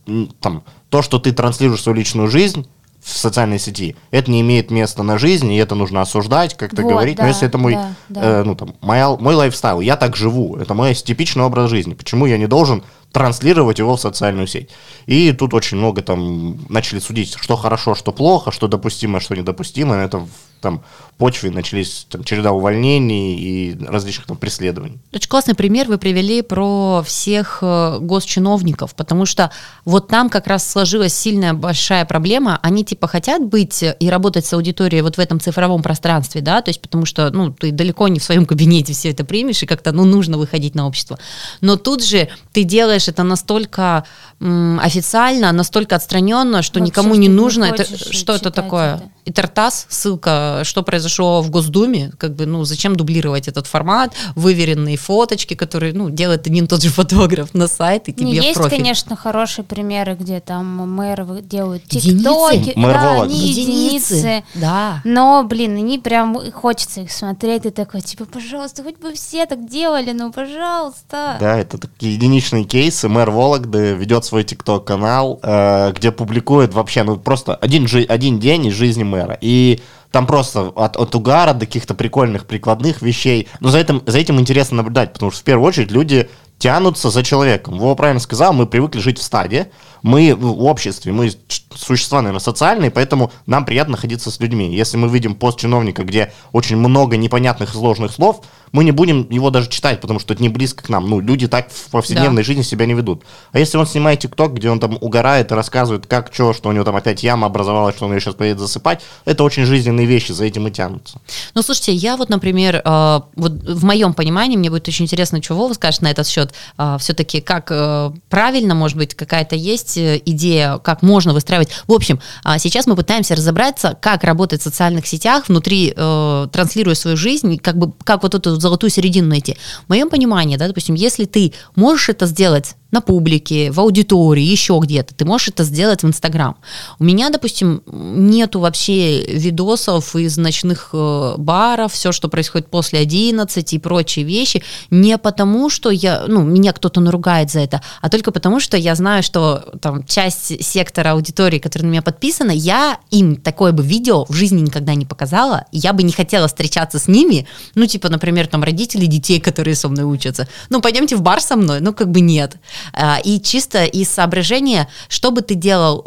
там 0.42 0.64
то, 0.90 1.02
что 1.02 1.20
ты 1.20 1.32
транслируешь 1.32 1.82
свою 1.82 1.98
личную 1.98 2.28
жизнь 2.28 2.68
в 3.02 3.10
социальной 3.18 3.60
сети, 3.60 3.96
это 4.12 4.30
не 4.30 4.42
имеет 4.42 4.72
места 4.72 5.04
на 5.04 5.18
жизни, 5.18 5.56
и 5.56 5.60
это 5.60 5.74
нужно 5.74 6.02
осуждать, 6.02 6.58
как-то 6.58 6.82
Вот, 6.82 6.90
говорить. 6.92 7.16
да, 7.18 7.24
Но 7.24 7.30
если 7.30 7.48
это 7.48 7.58
мой, 7.58 7.74
да, 7.76 7.94
да. 8.10 8.22
э, 8.22 8.44
ну 8.44 8.56
там, 8.56 8.76
моя, 8.82 9.16
мой 9.16 9.36
лайфстайл, 9.36 9.80
я 9.80 9.96
так 9.96 10.18
живу, 10.18 10.58
это 10.58 10.74
мой 10.74 10.94
типичный 10.94 11.44
образ 11.44 11.70
жизни. 11.70 11.94
Почему 11.94 12.26
я 12.26 12.38
не 12.38 12.48
должен 12.48 12.84
транслировать 13.12 13.80
его 13.80 13.96
в 13.96 14.02
социальную 14.02 14.48
сеть. 14.48 14.70
И 15.06 15.32
тут 15.32 15.54
очень 15.54 15.78
много 15.78 16.02
там 16.02 16.60
начали 16.70 17.00
судить, 17.00 17.36
что 17.40 17.56
хорошо, 17.56 17.96
что 17.96 18.12
плохо, 18.12 18.52
что 18.52 18.68
допустимо, 18.68 19.20
что 19.20 19.36
недопустимо. 19.36 19.96
Это 19.96 20.28
там 20.62 20.84
почве 21.18 21.52
начались 21.52 22.06
там, 22.10 22.24
череда 22.24 22.52
увольнений 22.52 23.36
и 23.38 23.86
различных 23.86 24.28
там 24.28 24.38
преследований. 24.38 25.00
Очень 25.14 25.30
классный 25.30 25.56
пример 25.56 25.88
вы 25.88 25.98
привели 25.98 26.42
про 26.42 27.04
всех 27.06 27.60
э, 27.62 27.98
госчиновников, 28.00 28.96
потому 28.96 29.26
что 29.26 29.52
вот 29.86 30.08
там 30.08 30.30
как 30.30 30.48
раз 30.48 30.70
сложилась 30.70 31.14
сильная 31.14 31.54
большая 31.54 32.06
проблема. 32.06 32.60
Они 32.62 32.86
типа 32.86 33.08
хотят 33.08 33.44
быть 33.44 33.84
и 33.84 34.10
работать 34.10 34.46
с 34.46 34.54
аудиторией 34.54 35.02
вот 35.02 35.18
в 35.18 35.20
этом 35.20 35.40
цифровом 35.40 35.82
пространстве, 35.82 36.42
да, 36.42 36.62
то 36.62 36.70
есть 36.70 36.82
потому 36.82 37.06
что, 37.06 37.30
ну, 37.32 37.52
ты 37.52 37.72
далеко 37.72 38.08
не 38.08 38.20
в 38.20 38.24
своем 38.24 38.46
кабинете 38.46 38.94
все 38.94 39.12
это 39.12 39.26
примешь, 39.26 39.64
и 39.64 39.66
как-то, 39.66 39.92
ну, 39.92 40.06
нужно 40.06 40.38
выходить 40.38 40.76
на 40.76 40.88
общество. 40.88 41.20
Но 41.62 41.76
тут 41.76 42.04
же 42.04 42.30
ты 42.54 42.64
делаешь 42.64 42.99
это 43.08 43.24
настолько 43.24 44.04
официально, 44.40 45.52
настолько 45.52 45.96
отстраненно, 45.96 46.62
что 46.62 46.80
Вообще, 46.80 46.90
никому 46.92 47.16
не 47.16 47.28
что 47.28 47.32
не 47.32 47.36
нужно. 47.42 47.66
Это, 47.66 48.14
что 48.14 48.36
это 48.36 48.52
такое? 48.52 48.96
это. 48.96 49.10
И 49.26 49.32
Тартас, 49.32 49.86
ссылка, 49.90 50.62
что 50.64 50.82
произошло 50.82 51.42
в 51.42 51.52
Госдуме, 51.52 52.12
как 52.18 52.36
бы, 52.36 52.46
ну, 52.48 52.64
зачем 52.64 52.96
дублировать 52.96 53.48
этот 53.48 53.68
формат, 53.68 54.14
выверенные 54.36 54.98
фоточки, 54.98 55.54
которые, 55.54 55.94
ну, 55.94 56.10
делает 56.10 56.48
один 56.48 56.68
тот 56.68 56.82
же 56.82 56.90
фотограф 57.00 57.54
на 57.54 57.68
сайт 57.68 58.08
и 58.10 58.14
тебе 58.14 58.26
Не, 58.32 58.40
в 58.40 58.44
есть, 58.44 58.56
профиль. 58.60 58.78
конечно, 58.78 59.16
хорошие 59.16 59.66
примеры, 59.66 60.16
где 60.16 60.40
там 60.40 60.66
мэры 60.90 61.28
делают 61.42 61.84
Единицы. 61.92 62.18
тиктоки. 62.18 62.74
Да, 62.76 63.22
они 63.24 63.38
единицы. 63.38 64.44
Да. 64.56 65.02
Но, 65.04 65.44
блин, 65.44 65.76
они 65.76 66.00
прям 66.00 66.52
хочется 66.52 67.02
их 67.02 67.12
смотреть, 67.12 67.66
и 67.66 67.70
такой, 67.70 68.02
типа, 68.02 68.26
пожалуйста, 68.26 68.84
хоть 68.84 68.98
бы 68.98 69.14
все 69.14 69.46
так 69.46 69.70
делали, 69.70 70.12
ну, 70.12 70.32
пожалуйста. 70.32 71.38
Да, 71.40 71.58
это 71.58 71.78
такие 71.78 72.14
единичные 72.16 72.64
кейсы. 72.64 73.08
Мэр 73.10 73.30
Вологды 73.30 73.94
ведет 73.94 74.26
свой 74.30 74.44
ТикТок-канал, 74.44 75.40
э, 75.44 75.92
где 75.96 76.12
публикует 76.12 76.74
вообще, 76.74 77.04
ну, 77.04 77.18
просто 77.18 77.56
один, 77.56 77.88
жи- 77.88 78.06
один 78.08 78.40
день 78.40 78.68
из 78.68 78.74
жизни 78.74 79.04
мэра. 79.04 79.38
И 79.42 79.82
там 80.12 80.26
просто 80.26 80.72
от, 80.76 80.98
от 80.98 81.16
угара 81.16 81.54
до 81.54 81.66
каких-то 81.66 81.94
прикольных 81.94 82.46
прикладных 82.46 83.02
вещей. 83.02 83.48
Но 83.60 83.70
за 83.70 83.80
этим, 83.80 84.02
за 84.06 84.18
этим 84.18 84.40
интересно 84.40 84.78
наблюдать, 84.78 85.14
потому 85.14 85.32
что 85.32 85.42
в 85.42 85.44
первую 85.44 85.68
очередь 85.68 85.92
люди 85.92 86.30
тянутся 86.58 87.10
за 87.10 87.24
человеком. 87.24 87.80
Вова 87.80 87.96
правильно 87.96 88.20
сказал, 88.20 88.54
мы 88.54 88.68
привыкли 88.68 89.00
жить 89.00 89.18
в 89.18 89.24
стаде, 89.24 89.72
мы 90.02 90.36
в 90.36 90.64
обществе, 90.64 91.12
мы 91.12 91.32
существа, 91.74 92.22
наверное, 92.22 92.42
социальные, 92.42 92.92
поэтому 92.92 93.32
нам 93.46 93.66
приятно 93.66 93.94
находиться 93.94 94.30
с 94.30 94.40
людьми. 94.40 94.76
Если 94.76 94.98
мы 94.98 95.08
видим 95.08 95.36
пост 95.36 95.60
чиновника, 95.60 96.04
где 96.04 96.34
очень 96.52 96.78
много 96.78 97.18
непонятных 97.18 97.74
и 97.74 97.78
сложных 97.78 98.12
слов, 98.12 98.42
мы 98.72 98.84
не 98.84 98.92
будем 98.92 99.28
его 99.30 99.50
даже 99.50 99.70
читать, 99.70 100.02
потому 100.02 100.20
что 100.20 100.34
это 100.34 100.42
не 100.42 100.50
близко 100.50 100.84
к 100.84 100.90
нам. 100.90 101.10
Ну, 101.10 101.20
люди 101.20 101.48
так 101.48 101.70
в 101.72 101.92
повседневной 101.92 102.44
жизни 102.44 102.62
себя 102.62 102.86
не 102.86 102.94
ведут. 102.94 103.24
А 103.52 103.60
если 103.60 103.78
он 103.78 103.86
снимает 103.86 104.20
ТикТок, 104.20 104.54
где 104.54 104.70
он 104.70 104.80
там 104.80 104.98
угорает 105.02 105.52
и 105.52 105.56
рассказывает, 105.56 106.08
как, 106.08 106.34
что, 106.34 106.54
что 106.54 106.70
у 106.70 106.72
него 106.72 106.86
там 106.86 106.96
опять 106.96 107.24
яма 107.24 107.48
образовалась, 107.48 107.96
что 107.96 108.06
он 108.06 108.14
ее 108.14 108.22
сейчас 108.22 108.36
поедет 108.36 108.60
засыпать, 108.60 109.02
это 109.26 109.44
очень 109.44 109.66
жизненные 109.66 110.06
вещи, 110.06 110.32
за 110.32 110.46
этим 110.46 110.68
и 110.68 110.72
тянутся. 110.72 111.20
Ну, 111.56 111.62
слушайте, 111.62 111.94
я 111.94 112.18
вот, 112.18 112.30
например, 112.30 112.82
э, 112.84 113.20
вот 113.36 113.52
в 113.52 113.84
моем 113.84 114.14
понимании, 114.14 114.58
мне 114.58 114.70
будет 114.70 114.88
очень 114.88 115.06
интересно, 115.06 115.42
чего 115.42 115.68
вы 115.68 115.74
скажете 115.74 116.06
на 116.06 116.12
этот 116.12 116.28
счет. 116.28 116.54
Все-таки 117.00 117.42
как 117.42 117.72
э, 117.72 118.12
правильно, 118.30 118.76
может 118.76 118.98
быть, 118.98 119.16
какая-то 119.16 119.56
есть 119.56 119.98
э, 119.98 120.22
идея, 120.26 120.78
как 120.78 121.02
можно 121.02 121.34
выстраивать. 121.34 121.70
В 121.88 121.94
общем, 121.94 122.20
а, 122.44 122.60
сейчас 122.60 122.88
мы 122.88 122.96
пытаемся 122.96 123.36
разобраться, 123.36 123.98
как 124.00 124.24
работать 124.24 124.62
в 124.62 124.64
социальных 124.64 125.08
сетях, 125.08 125.50
внутри 125.50 125.94
э, 125.96 126.48
транслируя 126.52 126.96
свою 126.96 127.18
жизнь, 127.18 127.58
как 127.58 127.78
бы 127.78 127.92
как 128.04 128.24
вот 128.24 128.36
эту 128.36 128.59
золотую 128.62 128.90
середину 128.90 129.30
найти. 129.30 129.58
В 129.86 129.90
моем 129.90 130.10
понимании, 130.10 130.58
да, 130.58 130.68
допустим, 130.68 130.96
если 130.96 131.26
ты 131.26 131.54
можешь 131.76 132.10
это 132.10 132.26
сделать 132.26 132.76
на 132.92 133.02
публике, 133.02 133.72
в 133.72 133.80
аудитории, 133.80 134.44
еще 134.44 134.80
где-то. 134.82 135.14
Ты 135.14 135.26
можешь 135.26 135.50
это 135.50 135.64
сделать 135.64 136.04
в 136.04 136.08
Инстаграм. 136.08 136.56
У 136.98 137.04
меня, 137.04 137.30
допустим, 137.30 137.84
нету 137.86 138.60
вообще 138.60 139.24
видосов 139.26 140.16
из 140.16 140.38
ночных 140.38 140.90
э, 140.94 141.36
баров, 141.38 141.94
все, 141.94 142.12
что 142.12 142.30
происходит 142.30 142.70
после 142.70 143.00
11 143.00 143.74
и 143.74 143.80
прочие 143.80 144.26
вещи, 144.26 144.64
не 144.90 145.18
потому, 145.18 145.70
что 145.70 145.92
я, 145.92 146.26
ну, 146.28 146.42
меня 146.42 146.74
кто-то 146.74 147.00
наругает 147.00 147.52
за 147.52 147.60
это, 147.60 147.82
а 148.02 148.10
только 148.10 148.32
потому, 148.32 148.60
что 148.60 148.76
я 148.78 148.96
знаю, 148.96 149.22
что 149.22 149.66
там 149.82 150.04
часть 150.06 150.64
сектора 150.64 151.12
аудитории, 151.12 151.60
которая 151.60 151.88
на 151.88 151.92
меня 151.92 152.02
подписана, 152.02 152.52
я 152.52 152.98
им 153.12 153.36
такое 153.36 153.72
бы 153.72 153.84
видео 153.84 154.26
в 154.26 154.34
жизни 154.34 154.62
никогда 154.62 154.96
не 154.96 155.06
показала, 155.06 155.66
я 155.72 155.94
бы 155.94 156.04
не 156.04 156.12
хотела 156.12 156.48
встречаться 156.48 156.98
с 156.98 157.08
ними, 157.08 157.48
ну, 157.76 157.86
типа, 157.86 158.10
например, 158.10 158.48
там 158.48 158.64
родители 158.64 159.06
детей, 159.06 159.40
которые 159.40 159.76
со 159.76 159.90
мной 159.90 160.06
учатся. 160.06 160.48
Ну, 160.70 160.82
пойдемте 160.82 161.16
в 161.16 161.22
бар 161.22 161.40
со 161.42 161.56
мной, 161.56 161.82
ну, 161.82 161.94
как 161.94 162.10
бы 162.10 162.22
нет. 162.22 162.58
А, 162.94 163.20
И 163.24 163.40
чисто 163.42 163.86
из 163.86 164.10
соображения, 164.10 164.88
что 165.08 165.32
бы 165.32 165.42
ты 165.42 165.56
делал, 165.56 166.02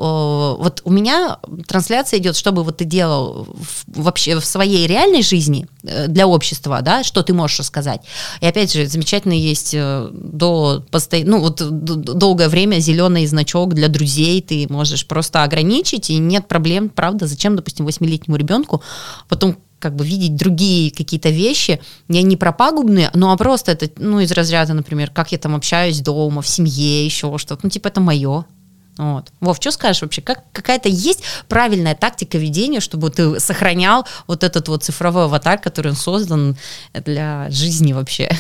вот 0.58 0.82
у 0.84 0.90
меня 0.90 1.38
трансляция 1.66 2.18
идет, 2.18 2.36
что 2.36 2.52
бы 2.52 2.62
вот 2.64 2.78
ты 2.78 2.84
делал 2.84 3.46
вообще 3.86 4.38
в 4.38 4.44
своей 4.44 4.86
реальной 4.86 5.22
жизни 5.22 5.66
э, 5.82 6.08
для 6.08 6.26
общества, 6.26 6.80
да, 6.82 7.04
что 7.04 7.22
ты 7.22 7.34
можешь 7.34 7.58
рассказать. 7.58 8.02
И 8.40 8.46
опять 8.46 8.72
же, 8.72 8.86
замечательно 8.86 9.32
есть 9.32 9.74
э, 9.74 10.08
до 10.12 10.84
ну 11.24 11.40
вот 11.40 11.60
долгое 11.60 12.48
время 12.48 12.78
зеленый 12.78 13.26
значок 13.26 13.74
для 13.74 13.88
друзей, 13.88 14.40
ты 14.42 14.66
можешь 14.68 15.06
просто 15.06 15.42
ограничить, 15.42 16.10
и 16.10 16.18
нет 16.18 16.48
проблем, 16.48 16.88
правда, 16.88 17.26
зачем, 17.26 17.56
допустим, 17.56 17.84
восьмилетнему 17.84 18.36
ребенку 18.36 18.82
потом 19.28 19.56
как 19.82 19.96
бы 19.96 20.06
видеть 20.06 20.36
другие 20.36 20.92
какие-то 20.92 21.30
вещи, 21.30 21.80
не, 22.06 22.22
не 22.22 22.36
про 22.36 22.52
пагубные, 22.52 23.10
ну 23.14 23.32
а 23.32 23.36
просто 23.36 23.72
это, 23.72 23.90
ну, 23.96 24.20
из 24.20 24.30
разряда, 24.30 24.74
например, 24.74 25.10
как 25.10 25.32
я 25.32 25.38
там 25.38 25.56
общаюсь 25.56 26.00
дома, 26.00 26.40
в 26.40 26.48
семье, 26.48 27.04
еще 27.04 27.36
что-то, 27.36 27.60
ну, 27.64 27.70
типа, 27.70 27.88
это 27.88 28.00
мое. 28.00 28.44
Вот. 28.96 29.32
Вов, 29.40 29.56
что 29.56 29.72
скажешь 29.72 30.02
вообще? 30.02 30.20
Как, 30.20 30.44
какая-то 30.52 30.88
есть 30.88 31.24
правильная 31.48 31.94
тактика 31.94 32.38
ведения, 32.38 32.80
чтобы 32.80 33.10
ты 33.10 33.40
сохранял 33.40 34.06
вот 34.26 34.44
этот 34.44 34.68
вот 34.68 34.84
цифровой 34.84 35.24
аватар, 35.24 35.58
который 35.58 35.94
создан 35.94 36.56
для 36.92 37.50
жизни 37.50 37.92
вообще 37.92 38.30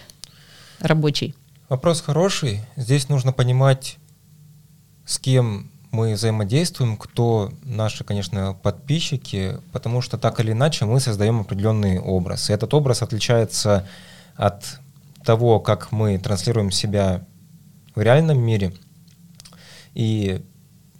рабочей? 0.80 1.34
Вопрос 1.68 2.00
хороший. 2.00 2.62
Здесь 2.76 3.08
нужно 3.08 3.32
понимать, 3.32 3.98
с 5.04 5.18
кем 5.18 5.71
мы 5.92 6.14
взаимодействуем, 6.14 6.96
кто 6.96 7.52
наши, 7.62 8.02
конечно, 8.02 8.54
подписчики, 8.60 9.58
потому 9.72 10.00
что 10.00 10.16
так 10.18 10.40
или 10.40 10.52
иначе 10.52 10.86
мы 10.86 11.00
создаем 11.00 11.40
определенный 11.40 12.00
образ. 12.00 12.48
И 12.48 12.52
этот 12.52 12.72
образ 12.72 13.02
отличается 13.02 13.86
от 14.34 14.80
того, 15.22 15.60
как 15.60 15.92
мы 15.92 16.18
транслируем 16.18 16.70
себя 16.70 17.24
в 17.94 18.00
реальном 18.00 18.40
мире. 18.40 18.72
И 19.92 20.42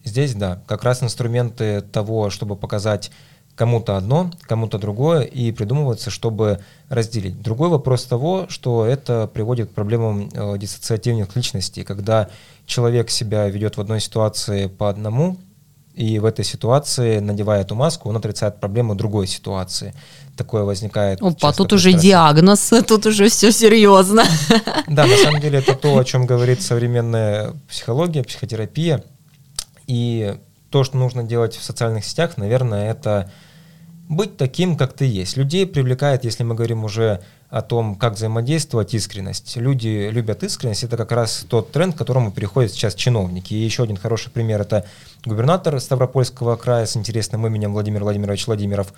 здесь, 0.05 0.35
да, 0.35 0.63
как 0.67 0.85
раз 0.85 1.03
инструменты 1.03 1.81
того, 1.81 2.29
чтобы 2.29 2.55
показать 2.55 3.11
кому-то 3.55 3.97
одно, 3.97 4.31
кому-то 4.43 4.79
другое, 4.79 5.23
и 5.23 5.53
придумывается, 5.53 6.11
чтобы 6.11 6.61
разделить. 6.89 7.41
Другой 7.41 7.69
вопрос 7.69 8.05
того, 8.05 8.47
что 8.49 8.85
это 8.85 9.27
приводит 9.27 9.71
к 9.71 9.75
проблемам 9.75 10.29
э, 10.33 10.59
диссоциативных 10.59 11.35
личностей, 11.37 11.85
когда 11.85 12.29
человек 12.67 13.11
себя 13.11 13.49
ведет 13.49 13.77
в 13.77 13.81
одной 13.81 14.01
ситуации 14.01 14.67
по 14.67 14.89
одному, 14.89 15.39
и 15.95 16.19
в 16.19 16.25
этой 16.25 16.45
ситуации, 16.45 17.19
надевая 17.19 17.61
эту 17.61 17.75
маску, 17.75 18.09
он 18.09 18.17
отрицает 18.17 18.61
проблему 18.61 18.95
другой 18.95 19.27
ситуации. 19.27 19.95
Такое 20.37 20.63
возникает. 20.63 21.21
Опа, 21.21 21.53
тут 21.57 21.73
уже 21.75 21.91
стрессе. 21.91 22.09
диагноз, 22.09 22.73
тут 22.89 23.05
уже 23.07 23.29
все 23.29 23.53
серьезно. 23.53 24.25
Да, 24.89 25.07
на 25.07 25.17
самом 25.17 25.41
деле 25.41 25.59
это 25.59 25.75
то, 25.75 25.97
о 25.99 26.05
чем 26.05 26.27
говорит 26.27 26.61
современная 26.63 27.53
психология, 27.69 28.23
психотерапия. 28.23 29.05
И 29.87 30.37
то, 30.71 30.85
что 30.85 30.97
нужно 30.97 31.23
делать 31.23 31.57
в 31.57 31.63
социальных 31.63 32.05
сетях, 32.05 32.37
наверное, 32.37 32.91
это 32.91 33.31
быть 34.09 34.37
таким, 34.37 34.77
как 34.77 34.95
ты 34.95 35.05
есть. 35.05 35.37
Людей 35.37 35.67
привлекает, 35.67 36.25
если 36.25 36.43
мы 36.43 36.55
говорим 36.55 36.85
уже 36.85 37.21
о 37.53 37.61
том, 37.61 37.97
как 37.97 38.15
взаимодействовать, 38.15 38.95
искренность. 38.95 39.59
Люди 39.59 40.09
любят 40.11 40.43
искренность. 40.43 40.85
Это 40.85 40.97
как 40.97 41.13
раз 41.13 41.45
тот 41.47 41.71
тренд, 41.71 41.95
к 41.95 41.99
которому 41.99 42.33
переходят 42.33 42.73
сейчас 42.73 42.95
чиновники. 42.95 43.53
И 43.53 43.63
еще 43.63 43.83
один 43.83 43.99
хороший 43.99 44.31
пример– 44.31 44.61
это 44.63 44.87
губернатор 45.27 45.79
Ставропольского 45.79 46.57
края 46.57 46.87
с 46.87 46.97
интересным 46.97 47.47
именем 47.47 47.75
Владимир 47.75 48.05
Владимирович 48.05 48.47
Владимиров. 48.47 48.95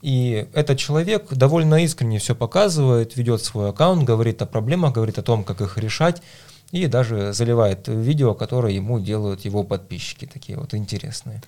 И 0.00 0.48
этот 0.54 0.78
человек 0.78 1.28
довольно 1.30 1.84
искренне 1.84 2.18
все 2.20 2.34
показывает, 2.34 3.18
ведет 3.18 3.42
свой 3.44 3.68
аккаунт, 3.68 4.04
говорит 4.04 4.40
о 4.40 4.46
проблемах, 4.46 4.94
говорит 4.94 5.18
о 5.18 5.22
том, 5.22 5.44
как 5.44 5.60
их 5.60 5.76
решать, 5.76 6.22
и 6.72 6.86
даже 6.86 7.34
заливает 7.34 7.86
видео, 7.86 8.32
которые 8.32 8.76
ему 8.76 8.98
делают 8.98 9.44
его 9.44 9.62
подписчики, 9.62 10.24
такие 10.24 10.58
вот 10.58 10.72
интересные. 10.72 11.42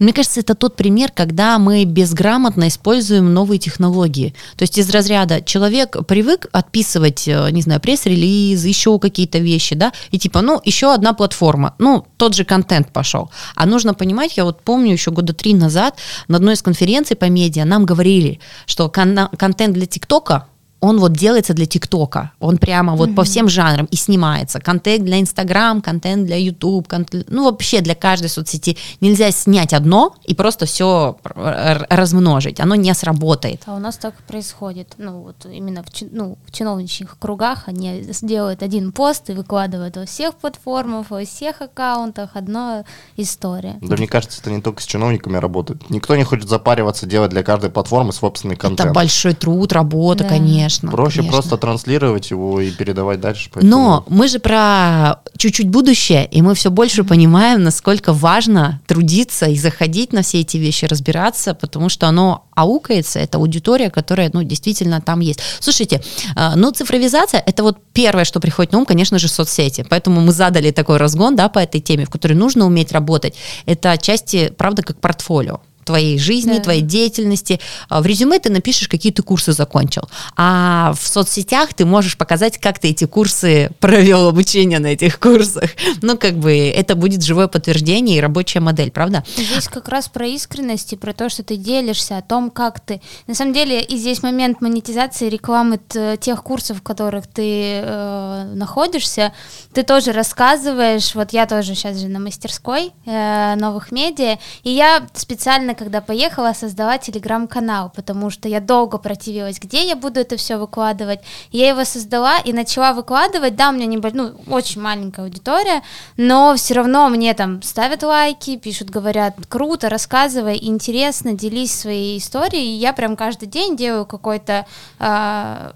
Мне 0.00 0.14
кажется, 0.14 0.40
это 0.40 0.54
тот 0.54 0.76
пример, 0.76 1.12
когда 1.14 1.58
мы 1.58 1.84
безграмотно 1.84 2.68
используем 2.68 3.34
новые 3.34 3.58
технологии. 3.58 4.34
То 4.56 4.62
есть 4.62 4.78
из 4.78 4.88
разряда 4.90 5.42
человек 5.42 5.98
привык 6.08 6.46
отписывать, 6.52 7.28
э, 7.28 7.50
не 7.50 7.60
знаю, 7.60 7.80
пресс-релизы, 7.80 8.66
еще 8.66 8.98
какие-то 8.98 9.38
вещи, 9.38 9.74
да, 9.74 9.92
и 10.10 10.18
типа, 10.18 10.40
ну, 10.40 10.58
еще 10.64 10.94
одна 10.94 11.12
платформа, 11.12 11.74
ну, 11.78 12.06
тот 12.16 12.34
же 12.34 12.46
контент 12.46 12.90
пошел. 12.92 13.30
А 13.54 13.66
нужно 13.66 13.92
понимать, 13.92 14.38
я 14.38 14.44
вот 14.44 14.62
помню 14.62 14.92
еще 14.92 15.10
года 15.10 15.34
три 15.34 15.52
назад 15.52 15.96
на 16.28 16.38
одной 16.38 16.54
из 16.54 16.62
конференций 16.62 17.14
по 17.14 17.26
медиа 17.26 17.66
нам 17.66 17.84
говорили, 17.84 18.40
что 18.64 18.88
кон- 18.88 19.28
контент 19.36 19.74
для 19.74 19.84
ТикТока 19.84 20.46
он 20.80 20.98
вот 20.98 21.12
делается 21.12 21.54
для 21.54 21.66
ТикТока. 21.66 22.32
Он 22.40 22.58
прямо 22.58 22.96
вот 22.96 23.14
по 23.14 23.24
всем 23.24 23.48
жанрам 23.48 23.86
и 23.86 23.96
снимается. 23.96 24.60
Контент 24.60 25.04
для 25.04 25.20
Инстаграм, 25.20 25.82
контент 25.82 26.24
для 26.24 26.36
Ютуб, 26.36 26.88
контент, 26.88 27.26
ну 27.28 27.44
вообще 27.44 27.80
для 27.80 27.94
каждой 27.94 28.30
соцсети. 28.30 28.76
Нельзя 29.00 29.30
снять 29.30 29.74
одно 29.74 30.14
и 30.24 30.34
просто 30.34 30.66
все 30.66 31.18
размножить. 31.24 32.60
Оно 32.60 32.74
не 32.74 32.94
сработает. 32.94 33.62
А 33.66 33.74
у 33.74 33.78
нас 33.78 33.98
так 33.98 34.14
происходит. 34.24 34.94
Ну 34.96 35.20
вот 35.20 35.44
именно 35.44 35.82
в, 35.82 35.86
ну, 36.10 36.38
в 36.46 36.52
чиновничьих 36.52 37.18
кругах 37.18 37.68
они 37.68 38.02
сделают 38.10 38.62
один 38.62 38.92
пост 38.92 39.28
и 39.28 39.34
выкладывают 39.34 39.96
во 39.96 40.06
всех 40.06 40.34
платформах, 40.36 41.10
во 41.10 41.24
всех 41.24 41.60
аккаунтах. 41.60 42.30
Одна 42.34 42.84
история. 43.16 43.76
Да 43.82 43.96
мне 43.96 44.06
кажется, 44.06 44.40
это 44.40 44.50
не 44.50 44.62
только 44.62 44.82
с 44.82 44.86
чиновниками 44.86 45.36
работает. 45.36 45.90
Никто 45.90 46.16
не 46.16 46.24
хочет 46.24 46.48
запариваться, 46.48 47.06
делать 47.06 47.30
для 47.30 47.42
каждой 47.42 47.70
платформы 47.70 48.12
собственный 48.12 48.56
контент. 48.56 48.80
Это 48.80 48.94
большой 48.94 49.34
труд, 49.34 49.72
работа, 49.72 50.24
да. 50.24 50.30
конечно 50.30 50.69
конечно. 50.70 50.90
Проще 50.90 51.18
конечно. 51.18 51.32
просто 51.32 51.56
транслировать 51.56 52.30
его 52.30 52.60
и 52.60 52.70
передавать 52.70 53.20
дальше. 53.20 53.50
Поэтому... 53.52 53.70
Но 53.70 54.04
мы 54.08 54.28
же 54.28 54.38
про 54.38 55.20
чуть-чуть 55.36 55.68
будущее, 55.68 56.26
и 56.26 56.42
мы 56.42 56.54
все 56.54 56.70
больше 56.70 57.04
понимаем, 57.04 57.62
насколько 57.62 58.12
важно 58.12 58.80
трудиться 58.86 59.46
и 59.46 59.56
заходить 59.56 60.12
на 60.12 60.22
все 60.22 60.40
эти 60.40 60.56
вещи, 60.56 60.84
разбираться, 60.84 61.54
потому 61.54 61.88
что 61.88 62.06
оно 62.06 62.44
аукается, 62.54 63.18
это 63.18 63.38
аудитория, 63.38 63.90
которая, 63.90 64.30
ну, 64.32 64.42
действительно 64.42 65.00
там 65.00 65.20
есть. 65.20 65.40
Слушайте, 65.60 66.02
а, 66.36 66.56
ну, 66.56 66.70
цифровизация, 66.70 67.42
это 67.44 67.62
вот 67.62 67.78
первое, 67.92 68.24
что 68.24 68.40
приходит 68.40 68.72
на 68.72 68.78
ум, 68.78 68.86
конечно 68.86 69.18
же, 69.18 69.28
соцсети. 69.28 69.84
Поэтому 69.88 70.20
мы 70.20 70.32
задали 70.32 70.70
такой 70.70 70.98
разгон, 70.98 71.36
да, 71.36 71.48
по 71.48 71.58
этой 71.58 71.80
теме, 71.80 72.04
в 72.04 72.10
которой 72.10 72.34
нужно 72.34 72.66
уметь 72.66 72.92
работать. 72.92 73.34
Это 73.66 73.92
отчасти, 73.92 74.52
правда, 74.56 74.82
как 74.82 75.00
портфолио 75.00 75.60
твоей 75.90 76.20
жизни, 76.20 76.54
да. 76.54 76.62
твоей 76.62 76.82
деятельности. 76.82 77.58
А, 77.88 78.00
в 78.00 78.06
резюме 78.06 78.38
ты 78.38 78.48
напишешь, 78.48 78.86
какие 78.86 79.12
ты 79.12 79.22
курсы 79.22 79.52
закончил. 79.52 80.02
А 80.36 80.94
в 80.96 81.04
соцсетях 81.04 81.74
ты 81.74 81.84
можешь 81.84 82.16
показать, 82.16 82.58
как 82.58 82.78
ты 82.78 82.90
эти 82.90 83.06
курсы 83.06 83.72
провел, 83.80 84.28
обучение 84.28 84.78
на 84.78 84.86
этих 84.86 85.18
курсах. 85.18 85.70
Ну, 86.00 86.16
как 86.16 86.34
бы 86.34 86.52
это 86.52 86.94
будет 86.94 87.24
живое 87.24 87.48
подтверждение 87.48 88.18
и 88.18 88.20
рабочая 88.20 88.60
модель, 88.60 88.92
правда? 88.92 89.24
Здесь 89.36 89.66
как 89.66 89.88
раз 89.88 90.08
про 90.08 90.26
искренность 90.28 90.92
и 90.92 90.96
про 90.96 91.12
то, 91.12 91.28
что 91.28 91.42
ты 91.42 91.56
делишься 91.56 92.18
о 92.18 92.22
том, 92.22 92.50
как 92.50 92.78
ты... 92.78 93.00
На 93.26 93.34
самом 93.34 93.52
деле, 93.52 93.82
и 93.82 93.96
здесь 93.96 94.22
момент 94.22 94.60
монетизации 94.60 95.28
рекламы 95.28 95.80
тех 96.20 96.42
курсов, 96.44 96.78
в 96.78 96.82
которых 96.82 97.26
ты 97.26 97.80
э, 97.82 98.52
находишься, 98.54 99.32
ты 99.72 99.82
тоже 99.82 100.12
рассказываешь. 100.12 101.16
Вот 101.16 101.32
я 101.32 101.46
тоже 101.46 101.74
сейчас 101.74 101.98
же 101.98 102.06
на 102.06 102.20
мастерской 102.20 102.92
э, 103.06 103.54
новых 103.56 103.90
медиа, 103.90 104.38
и 104.62 104.70
я 104.70 105.06
специально 105.14 105.74
когда 105.80 106.02
поехала 106.02 106.52
создавать 106.52 107.00
телеграм-канал, 107.06 107.90
потому 107.96 108.28
что 108.28 108.50
я 108.50 108.60
долго 108.60 108.98
противилась, 108.98 109.58
где 109.58 109.88
я 109.88 109.96
буду 109.96 110.20
это 110.20 110.36
все 110.36 110.58
выкладывать. 110.58 111.20
Я 111.52 111.70
его 111.70 111.84
создала 111.84 112.38
и 112.38 112.52
начала 112.52 112.92
выкладывать. 112.92 113.56
Да, 113.56 113.70
у 113.70 113.72
меня 113.72 113.86
небольш... 113.86 114.12
ну, 114.12 114.32
очень 114.46 114.82
маленькая 114.82 115.22
аудитория, 115.22 115.82
но 116.18 116.54
все 116.54 116.74
равно 116.74 117.08
мне 117.08 117.32
там 117.32 117.62
ставят 117.62 118.02
лайки, 118.02 118.58
пишут, 118.58 118.90
говорят, 118.90 119.36
круто, 119.48 119.88
рассказывай, 119.88 120.58
интересно, 120.60 121.32
делись 121.32 121.74
своей 121.74 122.18
историей. 122.18 122.74
И 122.74 122.78
я 122.78 122.92
прям 122.92 123.16
каждый 123.16 123.48
день 123.48 123.74
делаю 123.74 124.04
какой-то 124.04 124.66
э, 124.98 125.70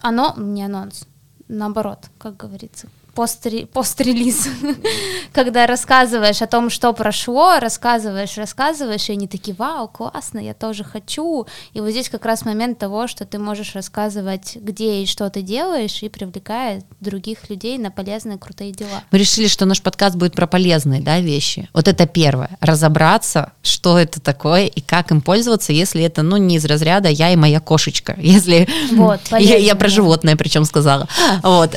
оно, 0.00 0.34
не 0.36 0.62
анонс, 0.62 1.06
наоборот, 1.48 1.98
как 2.18 2.36
говорится, 2.36 2.86
пост-релиз, 3.20 3.68
пост 3.72 4.00
когда 5.32 5.66
рассказываешь 5.66 6.40
о 6.40 6.46
том, 6.46 6.70
что 6.70 6.94
прошло, 6.94 7.58
рассказываешь, 7.58 8.38
рассказываешь, 8.38 9.10
и 9.10 9.12
они 9.12 9.28
такие, 9.28 9.54
вау, 9.54 9.88
классно, 9.88 10.38
я 10.38 10.54
тоже 10.54 10.84
хочу. 10.84 11.46
И 11.74 11.80
вот 11.80 11.90
здесь 11.90 12.08
как 12.08 12.24
раз 12.24 12.46
момент 12.46 12.78
того, 12.78 13.08
что 13.08 13.26
ты 13.26 13.38
можешь 13.38 13.74
рассказывать, 13.74 14.56
где 14.56 15.02
и 15.02 15.06
что 15.06 15.28
ты 15.28 15.42
делаешь, 15.42 16.02
и 16.02 16.08
привлекает 16.08 16.86
других 17.00 17.50
людей 17.50 17.76
на 17.76 17.90
полезные, 17.90 18.38
крутые 18.38 18.72
дела. 18.72 19.02
Мы 19.10 19.18
решили, 19.18 19.48
что 19.48 19.66
наш 19.66 19.82
подкаст 19.82 20.16
будет 20.16 20.34
про 20.34 20.46
полезные 20.46 21.02
да, 21.02 21.20
вещи. 21.20 21.68
Вот 21.74 21.88
это 21.88 22.06
первое. 22.06 22.56
Разобраться, 22.60 23.52
что 23.62 23.98
это 23.98 24.18
такое 24.18 24.64
и 24.64 24.80
как 24.80 25.10
им 25.10 25.20
пользоваться, 25.20 25.74
если 25.74 26.02
это, 26.02 26.22
ну, 26.22 26.38
не 26.38 26.56
из 26.56 26.64
разряда 26.64 27.10
«я 27.10 27.30
и 27.32 27.36
моя 27.36 27.60
кошечка». 27.60 28.16
Если 28.30 28.66
вот, 28.92 29.20
я, 29.38 29.58
я 29.58 29.74
про 29.74 29.88
животное 29.88 30.36
причем 30.36 30.64
сказала. 30.64 31.06
Вот. 31.42 31.74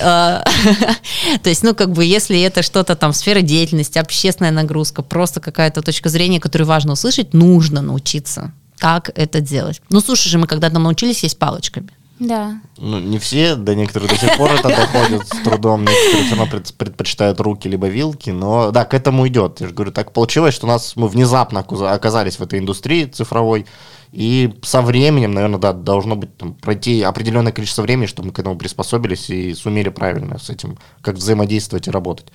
То 1.42 1.50
есть, 1.50 1.64
ну, 1.64 1.74
как 1.74 1.92
бы, 1.92 2.06
если 2.06 2.40
это 2.42 2.62
что-то 2.62 2.96
там, 2.96 3.14
сфера 3.14 3.42
деятельности, 3.42 3.98
общественная 3.98 4.52
нагрузка, 4.52 5.02
просто 5.02 5.40
какая-то 5.40 5.82
точка 5.82 6.10
зрения, 6.10 6.40
которую 6.40 6.68
важно 6.68 6.94
услышать, 6.94 7.34
нужно 7.34 7.82
научиться, 7.82 8.52
как 8.78 9.12
это 9.16 9.42
делать. 9.42 9.82
Ну, 9.90 10.00
слушай 10.00 10.30
же, 10.30 10.38
мы 10.38 10.48
когда-то 10.48 10.80
научились 10.80 11.24
есть 11.24 11.40
палочками. 11.40 11.90
Да. 12.20 12.62
Ну, 12.78 13.00
не 13.00 13.18
все, 13.18 13.56
до 13.56 13.76
некоторых 13.76 14.10
до 14.10 14.16
сих 14.16 14.38
пор 14.38 14.52
это 14.52 14.70
доходит 14.70 15.28
с 15.28 15.44
трудом, 15.44 15.82
некоторые 15.82 16.26
все 16.26 16.36
равно 16.36 16.60
предпочитают 16.78 17.40
руки 17.42 17.68
либо 17.68 17.88
вилки, 17.88 18.30
но 18.30 18.72
да, 18.72 18.86
к 18.86 18.94
этому 18.94 19.28
идет. 19.28 19.60
Я 19.62 19.68
же 19.68 19.74
говорю, 19.74 19.92
так 19.92 20.14
получилось, 20.14 20.54
что 20.54 20.68
у 20.68 20.70
нас 20.70 20.96
мы 20.96 21.08
внезапно 21.08 21.62
оказались 21.62 22.38
в 22.38 22.42
этой 22.42 22.60
индустрии 22.60 23.06
цифровой, 23.06 23.66
и 24.14 24.54
со 24.62 24.84
временем, 24.84 25.32
наверное, 25.32 25.58
да, 25.58 25.74
должно 25.74 26.16
быть 26.16 26.38
там, 26.38 26.54
пройти 26.54 27.02
определенное 27.02 27.52
количество 27.52 27.82
времени, 27.82 28.06
чтобы 28.06 28.28
мы 28.28 28.34
к 28.34 28.38
этому 28.38 28.56
приспособились 28.56 29.32
и 29.32 29.56
сумели 29.56 29.90
правильно 29.90 30.38
с 30.38 30.52
этим 30.52 30.78
как 31.02 31.16
взаимодействовать 31.16 31.88
и 31.88 31.92
работать. 31.92 32.28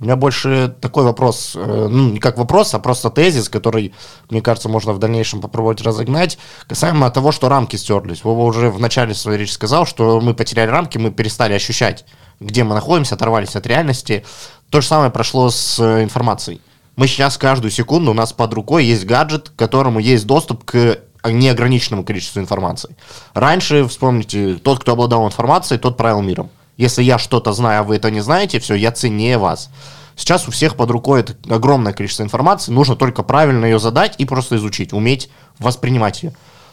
У 0.00 0.04
меня 0.04 0.16
больше 0.16 0.74
такой 0.80 1.04
вопрос, 1.04 1.52
э, 1.54 1.88
ну, 1.90 2.08
не 2.08 2.20
как 2.20 2.38
вопрос, 2.38 2.72
а 2.72 2.78
просто 2.78 3.10
тезис, 3.10 3.50
который, 3.50 3.92
мне 4.30 4.40
кажется, 4.40 4.70
можно 4.70 4.94
в 4.94 4.98
дальнейшем 4.98 5.42
попробовать 5.42 5.82
разогнать, 5.82 6.38
касаемо 6.68 7.10
того, 7.10 7.32
что 7.32 7.50
рамки 7.50 7.76
стерлись. 7.76 8.24
Вова 8.24 8.44
уже 8.44 8.70
в 8.70 8.80
начале 8.80 9.12
своей 9.12 9.40
речи 9.40 9.52
сказал, 9.52 9.84
что 9.84 10.22
мы 10.22 10.32
потеряли 10.32 10.70
рамки, 10.70 10.96
мы 10.96 11.10
перестали 11.10 11.52
ощущать, 11.52 12.06
где 12.40 12.64
мы 12.64 12.74
находимся, 12.74 13.14
оторвались 13.14 13.56
от 13.56 13.66
реальности. 13.66 14.24
То 14.70 14.80
же 14.80 14.86
самое 14.86 15.10
прошло 15.10 15.50
с 15.50 15.78
э, 15.80 16.02
информацией. 16.02 16.62
Мы 16.96 17.08
сейчас 17.08 17.36
каждую 17.36 17.70
секунду, 17.70 18.12
у 18.12 18.14
нас 18.14 18.32
под 18.32 18.54
рукой 18.54 18.86
есть 18.86 19.04
гаджет, 19.04 19.50
к 19.50 19.56
которому 19.56 19.98
есть 19.98 20.26
доступ 20.26 20.64
к 20.64 20.98
неограниченному 21.32 22.04
количеству 22.04 22.40
информации. 22.40 22.96
Раньше, 23.34 23.86
вспомните, 23.86 24.54
тот, 24.54 24.80
кто 24.80 24.92
обладал 24.92 25.26
информацией, 25.26 25.78
тот 25.78 25.96
правил 25.96 26.22
миром. 26.22 26.50
Если 26.76 27.02
я 27.02 27.18
что-то 27.18 27.52
знаю, 27.52 27.80
а 27.80 27.82
вы 27.84 27.96
это 27.96 28.10
не 28.10 28.20
знаете, 28.20 28.58
все, 28.60 28.74
я 28.74 28.92
ценнее 28.92 29.38
вас. 29.38 29.70
Сейчас 30.14 30.48
у 30.48 30.50
всех 30.50 30.76
под 30.76 30.90
рукой 30.90 31.20
это 31.20 31.36
огромное 31.48 31.92
количество 31.92 32.22
информации, 32.22 32.72
нужно 32.72 32.96
только 32.96 33.22
правильно 33.22 33.64
ее 33.64 33.78
задать 33.78 34.14
и 34.18 34.24
просто 34.24 34.56
изучить, 34.56 34.92
уметь 34.92 35.30
воспринимать 35.58 36.22
ее. 36.22 36.32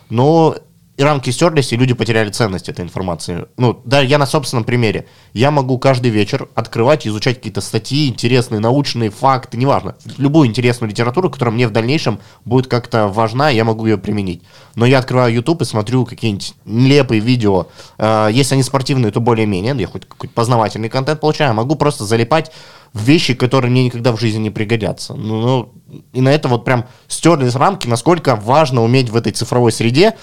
Но 0.09 0.55
и 0.95 1.03
рамки 1.03 1.31
стерлись, 1.31 1.73
и 1.73 1.75
люди 1.75 1.93
потеряли 1.93 2.29
ценность 2.29 2.69
этой 2.69 2.81
информации. 2.85 3.47
Ну, 3.57 3.81
да, 3.83 4.01
я 4.01 4.19
на 4.19 4.27
собственном 4.27 4.63
примере. 4.63 5.07
Я 5.33 5.49
могу 5.49 5.79
каждый 5.79 6.11
вечер 6.11 6.47
открывать, 6.53 7.07
изучать 7.07 7.37
какие-то 7.37 7.61
статьи, 7.61 8.07
интересные, 8.07 8.59
научные 8.59 9.09
факты, 9.09 9.57
неважно. 9.57 9.95
Любую 10.17 10.47
интересную 10.47 10.91
литературу, 10.91 11.31
которая 11.31 11.53
мне 11.53 11.67
в 11.67 11.71
дальнейшем 11.71 12.19
будет 12.45 12.67
как-то 12.67 13.07
важна, 13.07 13.49
я 13.49 13.65
могу 13.65 13.87
ее 13.87 13.97
применить. 13.97 14.43
Но 14.75 14.85
я 14.85 14.99
открываю 14.99 15.33
YouTube 15.33 15.63
и 15.63 15.65
смотрю 15.65 16.05
какие-нибудь 16.05 16.53
нелепые 16.65 17.21
видео. 17.21 17.67
Э, 17.97 18.29
если 18.31 18.53
они 18.53 18.63
спортивные, 18.63 19.11
то 19.11 19.19
более-менее, 19.19 19.75
я 19.75 19.87
хоть 19.87 20.07
какой-то 20.07 20.33
познавательный 20.35 20.89
контент 20.89 21.19
получаю. 21.19 21.55
Могу 21.55 21.75
просто 21.75 22.05
залипать 22.05 22.51
в 22.93 23.01
вещи, 23.01 23.33
которые 23.33 23.71
мне 23.71 23.85
никогда 23.85 24.11
в 24.11 24.19
жизни 24.19 24.43
не 24.43 24.49
пригодятся. 24.51 25.15
Ну, 25.15 25.41
ну 25.41 25.73
и 26.13 26.21
на 26.21 26.29
это 26.29 26.47
вот 26.47 26.65
прям 26.65 26.85
стерлись 27.07 27.55
рамки, 27.55 27.87
насколько 27.87 28.35
важно 28.35 28.83
уметь 28.83 29.09
в 29.09 29.15
этой 29.15 29.31
цифровой 29.31 29.71
среде 29.71 30.15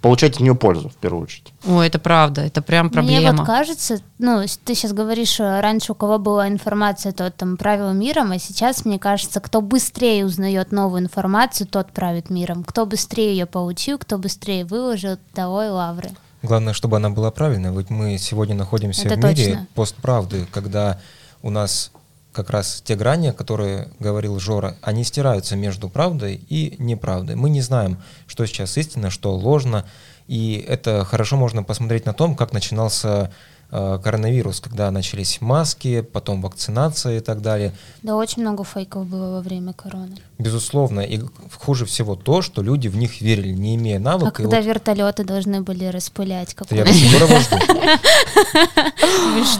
получать 0.00 0.36
от 0.36 0.40
нее 0.40 0.54
пользу, 0.54 0.88
в 0.88 0.94
первую 0.94 1.24
очередь. 1.24 1.52
О, 1.66 1.80
это 1.80 1.98
правда, 1.98 2.42
это 2.42 2.62
прям 2.62 2.90
проблема. 2.90 3.20
Мне 3.20 3.32
вот 3.32 3.46
кажется, 3.46 4.00
ну, 4.18 4.42
ты 4.64 4.74
сейчас 4.74 4.92
говоришь, 4.92 5.40
э, 5.40 5.60
раньше 5.60 5.92
у 5.92 5.94
кого 5.94 6.18
была 6.18 6.48
информация, 6.48 7.12
тот 7.12 7.34
там 7.36 7.56
правил 7.56 7.92
миром, 7.92 8.32
а 8.32 8.38
сейчас, 8.38 8.84
мне 8.84 8.98
кажется, 8.98 9.40
кто 9.40 9.60
быстрее 9.60 10.24
узнает 10.24 10.72
новую 10.72 11.02
информацию, 11.02 11.66
тот 11.66 11.92
правит 11.92 12.30
миром. 12.30 12.64
Кто 12.64 12.86
быстрее 12.86 13.30
ее 13.30 13.46
получил, 13.46 13.98
кто 13.98 14.18
быстрее 14.18 14.64
выложил, 14.64 15.18
того 15.34 15.64
и 15.64 15.68
лавры. 15.68 16.10
Главное, 16.42 16.72
чтобы 16.74 16.96
она 16.96 17.10
была 17.10 17.30
правильной. 17.30 17.72
Вот 17.72 17.90
мы 17.90 18.18
сегодня 18.18 18.54
находимся 18.54 19.08
это 19.08 19.16
в 19.16 19.24
мире 19.24 19.44
точно. 19.44 19.66
постправды, 19.74 20.46
когда 20.52 21.00
у 21.42 21.50
нас 21.50 21.90
как 22.36 22.50
раз 22.50 22.82
те 22.84 22.96
грани, 22.96 23.30
которые 23.30 23.88
говорил 23.98 24.38
Жора, 24.38 24.76
они 24.82 25.04
стираются 25.04 25.56
между 25.56 25.88
правдой 25.88 26.34
и 26.34 26.76
неправдой. 26.78 27.34
Мы 27.34 27.48
не 27.48 27.62
знаем, 27.62 27.96
что 28.26 28.44
сейчас 28.44 28.76
истина, 28.76 29.08
что 29.08 29.34
ложно, 29.34 29.86
и 30.28 30.62
это 30.68 31.04
хорошо 31.06 31.38
можно 31.38 31.62
посмотреть 31.62 32.04
на 32.04 32.12
том, 32.12 32.36
как 32.36 32.52
начинался 32.52 33.32
коронавирус, 33.70 34.60
когда 34.60 34.90
начались 34.90 35.40
маски, 35.40 36.00
потом 36.00 36.42
вакцинация 36.42 37.18
и 37.18 37.20
так 37.20 37.42
далее. 37.42 37.72
Да, 38.02 38.16
очень 38.16 38.42
много 38.42 38.64
фейков 38.64 39.06
было 39.06 39.32
во 39.32 39.40
время 39.40 39.72
короны. 39.72 40.16
Безусловно. 40.38 41.00
И 41.00 41.20
хуже 41.54 41.84
всего 41.84 42.14
то, 42.14 42.42
что 42.42 42.62
люди 42.62 42.88
в 42.88 42.96
них 42.96 43.20
верили, 43.20 43.52
не 43.52 43.74
имея 43.76 43.98
навыка. 43.98 44.28
А 44.28 44.30
когда 44.30 44.58
вот... 44.58 44.66
вертолеты 44.66 45.24
должны 45.24 45.62
были 45.62 45.86
распылять? 45.86 46.54
Пор 46.54 46.68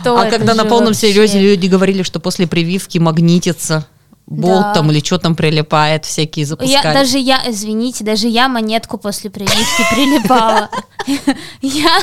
А 0.05 0.31
когда 0.31 0.55
на 0.55 0.65
полном 0.65 0.95
серьезе 0.95 1.41
люди 1.41 1.67
говорили, 1.67 2.03
что 2.03 2.21
после 2.21 2.47
прививки 2.47 2.99
магнитится 2.99 3.87
болт 4.27 4.63
Да. 4.63 4.75
там 4.75 4.91
или 4.91 4.99
что 5.05 5.19
там 5.19 5.37
прилипает, 5.37 6.05
всякие 6.05 6.43
Я, 6.43 6.47
запускать. 6.49 6.83
даже 6.95 7.19
я, 7.19 7.43
извините, 7.47 8.05
даже 8.05 8.27
я 8.29 8.49
монетку 8.49 8.99
после 8.99 9.31
прививки 9.31 9.83
прилипала. 9.95 10.69
Я 11.63 12.01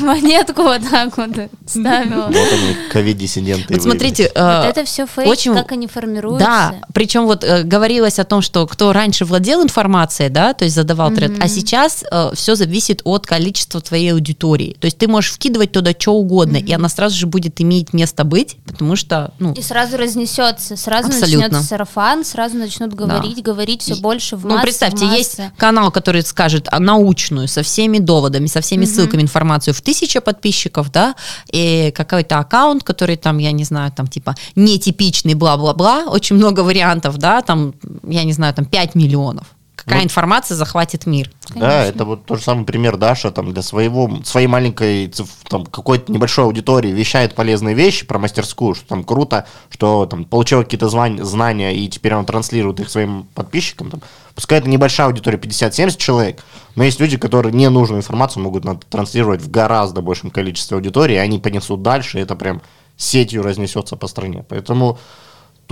монетку 0.00 0.62
вот 0.62 0.82
так 0.90 1.16
вот 1.16 1.30
ставила. 1.66 2.26
Вот 2.26 2.36
они, 2.36 2.76
ковид-диссиденты. 2.92 3.72
Вот 3.72 3.82
смотрите, 3.82 4.30
э, 4.34 4.62
это 4.64 4.84
все 4.84 5.06
фейк, 5.06 5.54
как 5.54 5.72
они 5.72 5.86
формируются. 5.86 6.46
Да, 6.46 6.74
причем 6.92 7.24
вот 7.24 7.44
э, 7.44 7.62
говорилось 7.62 8.18
о 8.18 8.24
том, 8.24 8.42
что 8.42 8.66
кто 8.66 8.92
раньше 8.92 9.24
владел 9.24 9.62
информацией, 9.62 10.28
да, 10.28 10.52
то 10.52 10.64
есть 10.64 10.74
задавал 10.74 11.10
тред, 11.12 11.32
а 11.40 11.48
сейчас 11.48 12.04
все 12.34 12.54
зависит 12.54 13.00
от 13.04 13.26
количества 13.26 13.80
твоей 13.80 14.12
аудитории. 14.12 14.76
То 14.78 14.84
есть 14.84 14.98
ты 14.98 15.08
можешь 15.08 15.32
вкидывать 15.32 15.72
туда 15.72 15.92
что 15.98 16.12
угодно, 16.12 16.58
и 16.58 16.72
она 16.72 16.90
сразу 16.90 17.16
же 17.16 17.26
будет 17.26 17.60
иметь 17.62 17.94
место 17.94 18.24
быть, 18.24 18.56
потому 18.66 18.96
что, 18.96 19.32
ну, 19.38 19.54
И 19.54 19.62
сразу 19.62 19.96
разнесется, 19.96 20.76
сразу 20.76 21.08
Абсолютно. 21.08 21.61
Начнется 21.62 21.68
сарафан, 21.68 22.24
сразу 22.24 22.56
начнут 22.56 22.94
говорить, 22.94 23.42
говорить 23.42 23.82
все 23.82 23.96
больше 23.96 24.36
в 24.36 24.44
Ну, 24.44 24.54
массы, 24.54 24.62
представьте, 24.62 25.06
в 25.06 25.08
массы. 25.08 25.16
есть 25.16 25.40
канал, 25.56 25.90
который 25.90 26.22
скажет 26.22 26.68
а, 26.70 26.78
научную, 26.78 27.48
со 27.48 27.62
всеми 27.62 27.98
доводами, 27.98 28.46
со 28.46 28.60
всеми 28.60 28.84
ссылками, 28.84 29.22
информацию 29.22 29.74
в 29.74 29.80
тысяча 29.80 30.20
подписчиков, 30.20 30.90
да, 30.90 31.14
и 31.50 31.92
какой-то 31.94 32.38
аккаунт, 32.38 32.84
который 32.84 33.16
там, 33.16 33.38
я 33.38 33.52
не 33.52 33.64
знаю, 33.64 33.92
там 33.92 34.06
типа 34.06 34.34
нетипичный, 34.54 35.34
бла-бла-бла, 35.34 36.04
очень 36.08 36.36
много 36.36 36.60
вариантов, 36.60 37.18
да, 37.18 37.42
там, 37.42 37.74
я 38.06 38.24
не 38.24 38.32
знаю, 38.32 38.54
там 38.54 38.64
5 38.64 38.94
миллионов. 38.94 39.46
Какая 39.74 40.00
Ну, 40.00 40.04
информация 40.04 40.54
захватит 40.54 41.06
мир? 41.06 41.30
Да, 41.54 41.84
это 41.84 42.04
вот 42.04 42.24
тот 42.26 42.38
же 42.38 42.44
самый 42.44 42.64
пример 42.64 42.96
Даша 42.96 43.30
там 43.30 43.52
для 43.52 43.62
своего, 43.62 44.22
своей 44.24 44.46
маленькой, 44.46 45.12
там, 45.48 45.66
какой-то 45.66 46.12
небольшой 46.12 46.44
аудитории 46.44 46.90
вещает 46.90 47.34
полезные 47.34 47.74
вещи 47.74 48.06
про 48.06 48.18
мастерскую, 48.18 48.74
что 48.74 48.86
там 48.86 49.02
круто, 49.02 49.46
что 49.70 50.06
там 50.06 50.24
получила 50.24 50.62
какие-то 50.62 50.88
знания, 50.88 51.74
и 51.74 51.88
теперь 51.88 52.14
он 52.14 52.26
транслирует 52.26 52.80
их 52.80 52.90
своим 52.90 53.26
подписчикам. 53.34 53.90
Там. 53.90 54.02
Пускай 54.34 54.58
это 54.58 54.68
небольшая 54.68 55.08
аудитория, 55.08 55.38
50-70 55.38 55.96
человек, 55.96 56.44
но 56.76 56.84
есть 56.84 57.00
люди, 57.00 57.16
которые 57.16 57.52
ненужную 57.52 58.00
информацию 58.00 58.42
могут 58.42 58.64
транслировать 58.88 59.40
в 59.40 59.50
гораздо 59.50 60.00
большем 60.00 60.30
количестве 60.30 60.76
аудитории, 60.76 61.14
и 61.14 61.18
они 61.18 61.38
понесут 61.38 61.82
дальше, 61.82 62.18
и 62.18 62.22
это 62.22 62.36
прям 62.36 62.62
сетью 62.96 63.42
разнесется 63.42 63.96
по 63.96 64.06
стране. 64.06 64.44
Поэтому 64.48 64.98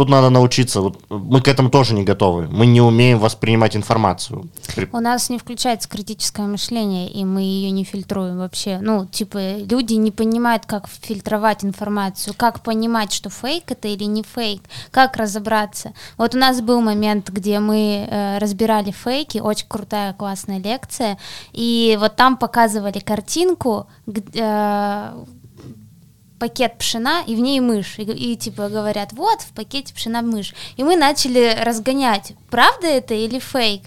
тут 0.00 0.08
надо 0.08 0.30
научиться. 0.30 0.80
Вот 0.80 0.96
мы 1.10 1.42
к 1.42 1.48
этому 1.48 1.68
тоже 1.68 1.92
не 1.94 2.04
готовы. 2.04 2.48
Мы 2.50 2.64
не 2.64 2.80
умеем 2.80 3.18
воспринимать 3.18 3.76
информацию. 3.76 4.48
У 4.92 5.00
нас 5.00 5.28
не 5.28 5.38
включается 5.38 5.90
критическое 5.90 6.46
мышление, 6.46 7.10
и 7.10 7.22
мы 7.26 7.42
ее 7.42 7.70
не 7.70 7.84
фильтруем 7.84 8.38
вообще. 8.38 8.78
Ну, 8.80 9.04
типа, 9.04 9.58
люди 9.58 9.94
не 9.94 10.10
понимают, 10.10 10.64
как 10.64 10.88
фильтровать 10.88 11.64
информацию, 11.64 12.34
как 12.34 12.62
понимать, 12.62 13.12
что 13.12 13.28
фейк 13.28 13.64
это 13.70 13.88
или 13.88 14.04
не 14.04 14.22
фейк, 14.22 14.62
как 14.90 15.16
разобраться. 15.18 15.92
Вот 16.16 16.34
у 16.34 16.38
нас 16.38 16.62
был 16.62 16.80
момент, 16.80 17.28
где 17.28 17.60
мы 17.60 18.06
э, 18.10 18.38
разбирали 18.38 18.92
фейки, 18.92 19.36
очень 19.36 19.66
крутая, 19.68 20.14
классная 20.14 20.60
лекция, 20.60 21.18
и 21.52 21.98
вот 22.00 22.16
там 22.16 22.38
показывали 22.38 23.00
картинку, 23.00 23.86
г- 24.06 24.22
э, 24.32 25.24
пакет 26.40 26.78
пшена, 26.78 27.22
и 27.26 27.36
в 27.36 27.40
ней 27.40 27.60
мышь. 27.60 27.98
И, 27.98 28.02
и, 28.02 28.36
типа 28.36 28.68
говорят, 28.68 29.12
вот 29.12 29.42
в 29.42 29.52
пакете 29.52 29.94
пшена 29.94 30.22
мышь. 30.22 30.54
И 30.76 30.82
мы 30.82 30.96
начали 30.96 31.56
разгонять, 31.62 32.32
правда 32.50 32.88
это 32.88 33.14
или 33.14 33.38
фейк. 33.38 33.82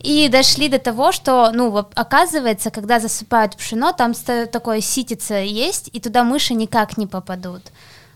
И 0.00 0.28
дошли 0.28 0.68
до 0.68 0.78
того, 0.78 1.12
что, 1.12 1.50
ну, 1.52 1.76
оказывается, 1.94 2.70
когда 2.70 2.98
засыпают 2.98 3.56
пшено, 3.56 3.92
там 3.92 4.14
такое 4.50 4.80
ситица 4.80 5.34
есть, 5.36 5.90
и 5.92 6.00
туда 6.00 6.24
мыши 6.24 6.54
никак 6.54 6.98
не 6.98 7.06
попадут. 7.06 7.62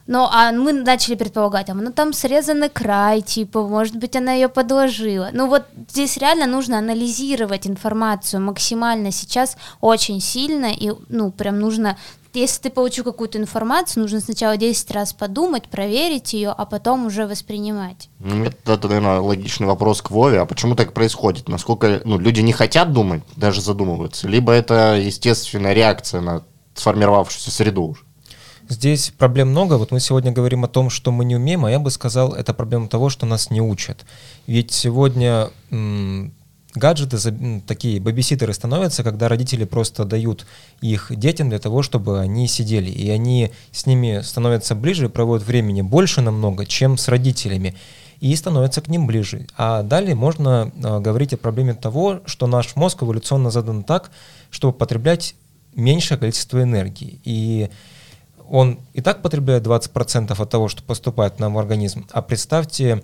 Ну, 0.07 0.27
а 0.31 0.51
мы 0.51 0.73
начали 0.73 1.15
предполагать, 1.15 1.71
а 1.71 1.75
ну 1.75 1.93
там 1.93 2.13
срезанный 2.13 2.69
край, 2.69 3.21
типа, 3.21 3.63
может 3.63 3.97
быть, 3.97 4.17
она 4.17 4.33
ее 4.33 4.49
подложила. 4.49 5.31
Ну, 5.33 5.47
вот 5.47 5.67
здесь 5.91 6.17
реально 6.17 6.47
нужно 6.47 6.79
анализировать 6.79 7.69
информацию 7.69 8.43
максимально 8.43 9.13
сейчас 9.13 9.57
очень 9.81 10.21
сильно, 10.21 10.73
и, 10.73 10.93
ну, 11.09 11.31
прям 11.31 11.61
нужно, 11.61 11.97
если 12.35 12.63
ты 12.63 12.71
получил 12.71 13.05
какую-то 13.05 13.39
информацию, 13.39 14.03
нужно 14.03 14.21
сначала 14.21 14.57
10 14.57 14.91
раз 14.91 15.13
подумать, 15.13 15.69
проверить 15.69 16.33
ее, 16.33 16.51
а 16.51 16.65
потом 16.67 17.07
уже 17.07 17.27
воспринимать. 17.27 18.09
Ну, 18.19 18.45
Это, 18.45 18.73
это, 18.75 18.89
наверное, 18.89 19.21
логичный 19.21 19.67
вопрос 19.67 20.03
к 20.03 20.11
Вове. 20.11 20.41
А 20.41 20.47
почему 20.47 20.75
так 20.75 20.93
происходит? 20.93 21.49
Насколько 21.49 22.01
ну, 22.05 22.19
люди 22.19 22.41
не 22.41 22.53
хотят 22.53 22.93
думать, 22.93 23.23
даже 23.37 23.61
задумываются? 23.61 24.29
Либо 24.29 24.53
это 24.53 24.99
естественная 25.03 25.73
реакция 25.73 26.21
на 26.21 26.43
сформировавшуюся 26.75 27.51
среду 27.51 27.85
уже? 27.85 28.03
Здесь 28.69 29.13
проблем 29.17 29.51
много. 29.51 29.75
Вот 29.75 29.91
мы 29.91 30.01
сегодня 30.01 30.33
говорим 30.33 30.65
о 30.65 30.69
том, 30.69 30.89
что 30.89 31.13
мы 31.13 31.25
не 31.25 31.37
умеем, 31.37 31.65
а 31.65 31.71
я 31.71 31.79
бы 31.79 31.91
сказал, 31.91 32.33
это 32.33 32.55
проблема 32.55 32.89
того, 32.89 33.11
что 33.11 33.27
нас 33.27 33.51
не 33.51 33.61
учат. 33.61 34.07
Ведь 34.47 34.73
сегодня 34.73 35.51
м, 35.71 36.33
гаджеты, 36.75 37.19
такие 37.67 38.01
бэбиситеры 38.01 38.53
становятся, 38.53 39.03
когда 39.03 39.29
родители 39.29 39.65
просто 39.65 40.05
дают 40.05 40.47
их 40.81 41.13
детям 41.15 41.49
для 41.49 41.59
того, 41.59 41.83
чтобы 41.83 42.21
они 42.21 42.49
сидели. 42.49 42.91
И 42.91 43.11
они 43.11 43.53
с 43.71 43.87
ними 43.87 44.21
становятся 44.23 44.75
ближе, 44.75 45.09
проводят 45.09 45.47
времени 45.47 45.83
больше 45.83 46.23
намного, 46.23 46.67
чем 46.67 46.97
с 46.97 47.09
родителями. 47.09 47.75
И 48.21 48.35
становятся 48.37 48.81
к 48.81 48.89
ним 48.89 49.07
ближе. 49.07 49.47
А 49.57 49.83
далее 49.83 50.15
можно 50.15 50.71
а, 50.85 51.01
говорить 51.01 51.33
о 51.33 51.37
проблеме 51.37 51.75
того, 51.75 52.21
что 52.25 52.47
наш 52.47 52.77
мозг 52.77 53.03
эволюционно 53.03 53.51
задан 53.51 53.83
так, 53.83 54.13
чтобы 54.51 54.73
потреблять 54.79 55.35
меньшее 55.75 56.19
количество 56.19 56.63
энергии. 56.63 57.19
И 57.25 57.69
он 58.49 58.79
и 58.93 59.01
так 59.01 59.23
потребляет 59.23 59.67
20% 59.67 60.41
от 60.41 60.51
того, 60.51 60.69
что 60.69 60.85
поступает 60.85 61.41
нам 61.41 61.55
в 61.55 61.59
организм. 61.59 62.07
А 62.13 62.23
представьте, 62.23 63.03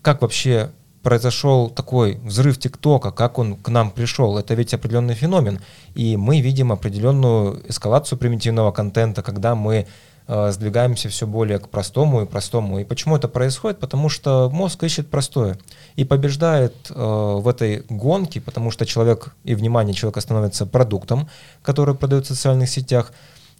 как 0.00 0.22
вообще 0.22 0.70
произошел 1.06 1.70
такой 1.70 2.18
взрыв 2.24 2.58
ТикТока, 2.58 3.12
как 3.12 3.38
он 3.38 3.54
к 3.54 3.68
нам 3.68 3.92
пришел. 3.92 4.38
Это 4.38 4.54
ведь 4.54 4.74
определенный 4.74 5.14
феномен. 5.14 5.60
И 5.94 6.16
мы 6.16 6.40
видим 6.40 6.72
определенную 6.72 7.62
эскалацию 7.70 8.18
примитивного 8.18 8.72
контента, 8.72 9.22
когда 9.22 9.54
мы 9.54 9.86
э, 10.26 10.50
сдвигаемся 10.50 11.08
все 11.08 11.28
более 11.28 11.60
к 11.60 11.68
простому 11.68 12.22
и 12.22 12.26
простому. 12.26 12.80
И 12.80 12.84
почему 12.84 13.16
это 13.16 13.28
происходит? 13.28 13.78
Потому 13.78 14.08
что 14.08 14.50
мозг 14.52 14.82
ищет 14.82 15.08
простое 15.08 15.56
и 15.94 16.02
побеждает 16.02 16.74
э, 16.90 16.94
в 16.96 17.46
этой 17.46 17.84
гонке, 17.88 18.40
потому 18.40 18.72
что 18.72 18.84
человек 18.84 19.32
и 19.44 19.54
внимание 19.54 19.94
человека 19.94 20.20
становится 20.20 20.66
продуктом, 20.66 21.28
который 21.62 21.94
продают 21.94 22.24
в 22.24 22.28
социальных 22.30 22.68
сетях, 22.68 23.12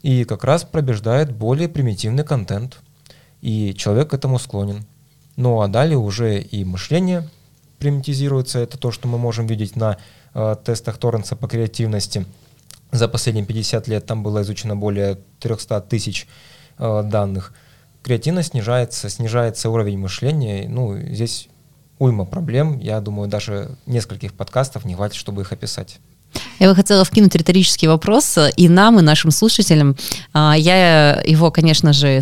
и 0.02 0.24
как 0.24 0.42
раз 0.42 0.64
побеждает 0.64 1.30
более 1.32 1.68
примитивный 1.68 2.24
контент. 2.24 2.78
И 3.40 3.72
человек 3.78 4.10
к 4.10 4.14
этому 4.14 4.40
склонен. 4.40 4.84
Ну 5.36 5.60
а 5.60 5.68
далее 5.68 5.96
уже 5.96 6.40
и 6.40 6.64
мышление 6.64 7.28
примитизируется. 7.78 8.58
Это 8.58 8.78
то, 8.78 8.90
что 8.90 9.08
мы 9.08 9.18
можем 9.18 9.46
видеть 9.46 9.76
на 9.76 9.98
э, 10.34 10.56
тестах 10.64 10.98
Торренса 10.98 11.36
по 11.36 11.48
креативности. 11.48 12.26
За 12.92 13.08
последние 13.08 13.44
50 13.44 13.88
лет 13.88 14.06
там 14.06 14.22
было 14.22 14.42
изучено 14.42 14.76
более 14.76 15.18
300 15.40 15.80
тысяч 15.82 16.26
э, 16.78 17.02
данных. 17.04 17.52
Креативность 18.02 18.50
снижается, 18.50 19.08
снижается 19.08 19.68
уровень 19.70 19.98
мышления. 19.98 20.68
Ну, 20.68 20.96
здесь 20.96 21.48
уйма 21.98 22.24
проблем. 22.24 22.78
Я 22.78 23.00
думаю, 23.00 23.28
даже 23.28 23.76
нескольких 23.86 24.34
подкастов 24.34 24.84
не 24.84 24.94
хватит, 24.94 25.16
чтобы 25.16 25.42
их 25.42 25.52
описать. 25.52 25.98
Я 26.58 26.68
бы 26.68 26.74
хотела 26.74 27.04
вкинуть 27.04 27.34
риторический 27.34 27.88
вопрос 27.88 28.38
э, 28.38 28.50
и 28.56 28.68
нам, 28.68 28.98
и 28.98 29.02
нашим 29.02 29.30
слушателям. 29.30 29.96
А, 30.32 30.54
Я 30.56 31.22
его, 31.24 31.50
конечно 31.50 31.92
же, 31.92 32.20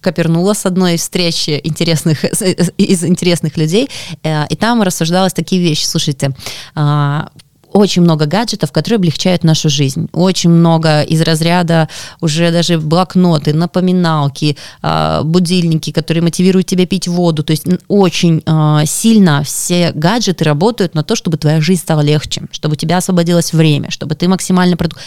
копернула 0.00 0.52
с 0.52 0.66
одной 0.66 0.96
встречи 0.96 1.60
интересных, 1.62 2.24
из 2.76 3.04
интересных 3.04 3.56
людей, 3.56 3.88
э, 4.22 4.46
и 4.48 4.56
там 4.56 4.82
рассуждалось 4.82 5.32
такие 5.32 5.62
вещи. 5.62 5.84
Слушайте, 5.84 6.34
а, 6.74 7.28
очень 7.72 8.02
много 8.02 8.26
гаджетов, 8.26 8.72
которые 8.72 8.96
облегчают 8.96 9.44
нашу 9.44 9.68
жизнь. 9.68 10.08
Очень 10.12 10.50
много 10.50 11.02
из 11.02 11.20
разряда 11.22 11.88
уже 12.20 12.50
даже 12.50 12.78
блокноты, 12.78 13.52
напоминалки, 13.52 14.56
а, 14.82 15.22
будильники, 15.22 15.90
которые 15.90 16.22
мотивируют 16.22 16.66
тебя 16.66 16.86
пить 16.86 17.08
воду. 17.08 17.42
То 17.42 17.52
есть 17.52 17.66
очень 17.88 18.42
а, 18.46 18.84
сильно 18.86 19.42
все 19.42 19.92
гаджеты 19.94 20.44
работают 20.44 20.94
на 20.94 21.02
то, 21.02 21.16
чтобы 21.16 21.36
твоя 21.36 21.60
жизнь 21.60 21.80
стала 21.82 22.00
легче, 22.00 22.42
чтобы 22.50 22.74
у 22.74 22.76
тебя 22.76 22.98
освободилось 22.98 23.52
время, 23.52 23.90
чтобы 23.90 24.14
ты 24.14 24.28
максимально 24.28 24.76
продук... 24.76 24.98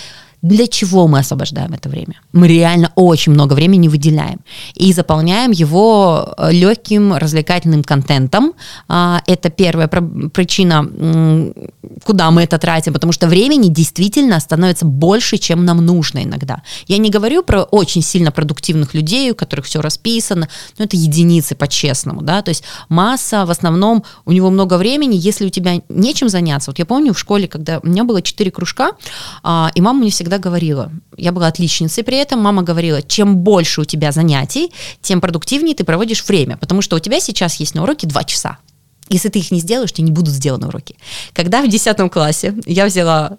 Для 0.46 0.68
чего 0.68 1.08
мы 1.08 1.20
освобождаем 1.20 1.74
это 1.74 1.90
время? 1.90 2.14
Мы 2.32 2.48
реально 2.48 2.92
очень 2.94 3.32
много 3.32 3.54
времени 3.54 3.88
выделяем 3.88 4.42
и 4.76 4.94
заполняем 4.94 5.50
его 5.50 6.36
э, 6.38 6.52
легким 6.52 7.14
развлекательным 7.14 7.84
контентом. 7.84 8.54
А, 8.88 9.24
Это 9.26 9.50
первая 9.50 9.88
причина, 9.88 10.86
куда 12.04 12.30
мы 12.30 12.44
это 12.44 12.60
тратим, 12.60 12.94
потому 12.94 13.12
что 13.12 13.26
времени 13.28 13.70
действительно 13.70 14.40
становится 14.40 14.86
больше, 14.86 15.38
чем 15.38 15.66
нам 15.66 15.84
нужно 15.84 16.24
иногда. 16.24 16.62
Я 16.88 17.00
не 17.00 17.10
говорю 17.10 17.42
про 17.42 17.64
очень 17.64 18.04
сильно 18.04 18.32
продуктивных 18.32 18.94
людей, 18.94 19.32
у 19.32 19.36
которых 19.36 19.66
все 19.66 19.82
расписано, 19.82 20.48
но 20.78 20.86
это 20.86 20.96
единицы 20.96 21.56
по-честному, 21.56 22.22
да, 22.22 22.44
то 22.44 22.50
есть 22.50 22.64
масса 22.88 23.46
в 23.46 23.50
основном, 23.50 24.04
у 24.26 24.32
него 24.32 24.52
много 24.52 24.78
времени, 24.78 25.16
если 25.16 25.48
у 25.48 25.50
тебя 25.50 25.82
нечем 25.90 26.30
заняться. 26.30 26.70
Вот 26.70 26.78
я 26.78 26.86
помню 26.86 27.14
в 27.14 27.20
школе, 27.20 27.48
когда 27.48 27.80
у 27.80 27.88
меня 27.88 28.04
было 28.04 28.22
четыре 28.22 28.52
кружка, 28.52 28.92
а, 29.42 29.72
и 29.74 29.82
мама 29.82 30.02
мне 30.02 30.12
всегда 30.12 30.35
всегда 30.36 30.50
говорила, 30.50 30.92
я 31.18 31.32
была 31.32 31.48
отличницей 31.48 32.04
при 32.04 32.18
этом, 32.18 32.42
мама 32.42 32.64
говорила, 32.64 33.02
чем 33.02 33.38
больше 33.38 33.82
у 33.82 33.86
тебя 33.86 34.12
занятий, 34.12 34.72
тем 35.02 35.22
продуктивнее 35.22 35.76
ты 35.76 35.84
проводишь 35.84 36.26
время, 36.28 36.58
потому 36.58 36.82
что 36.82 36.96
у 36.96 37.00
тебя 37.00 37.20
сейчас 37.20 37.56
есть 37.56 37.76
на 37.76 37.84
уроке 37.84 38.08
два 38.08 38.24
часа. 38.24 38.58
Если 39.10 39.30
ты 39.30 39.40
их 39.40 39.52
не 39.52 39.60
сделаешь, 39.60 39.92
тебе 39.92 40.06
не 40.06 40.12
будут 40.12 40.34
сделаны 40.34 40.68
уроки. 40.68 40.96
Когда 41.34 41.62
в 41.62 41.68
10 41.68 42.12
классе 42.12 42.54
я 42.66 42.86
взяла 42.86 43.38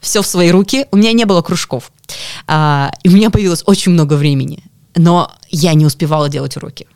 все 0.00 0.20
в 0.20 0.26
свои 0.26 0.50
руки, 0.50 0.86
у 0.90 0.96
меня 0.96 1.12
не 1.12 1.26
было 1.26 1.42
кружков, 1.42 1.92
а, 2.46 2.90
и 3.04 3.08
у 3.08 3.12
меня 3.12 3.30
появилось 3.30 3.62
очень 3.66 3.92
много 3.92 4.14
времени, 4.14 4.64
но 4.96 5.30
я 5.50 5.74
не 5.74 5.86
успевала 5.86 6.28
делать 6.28 6.56
уроки. 6.56 6.86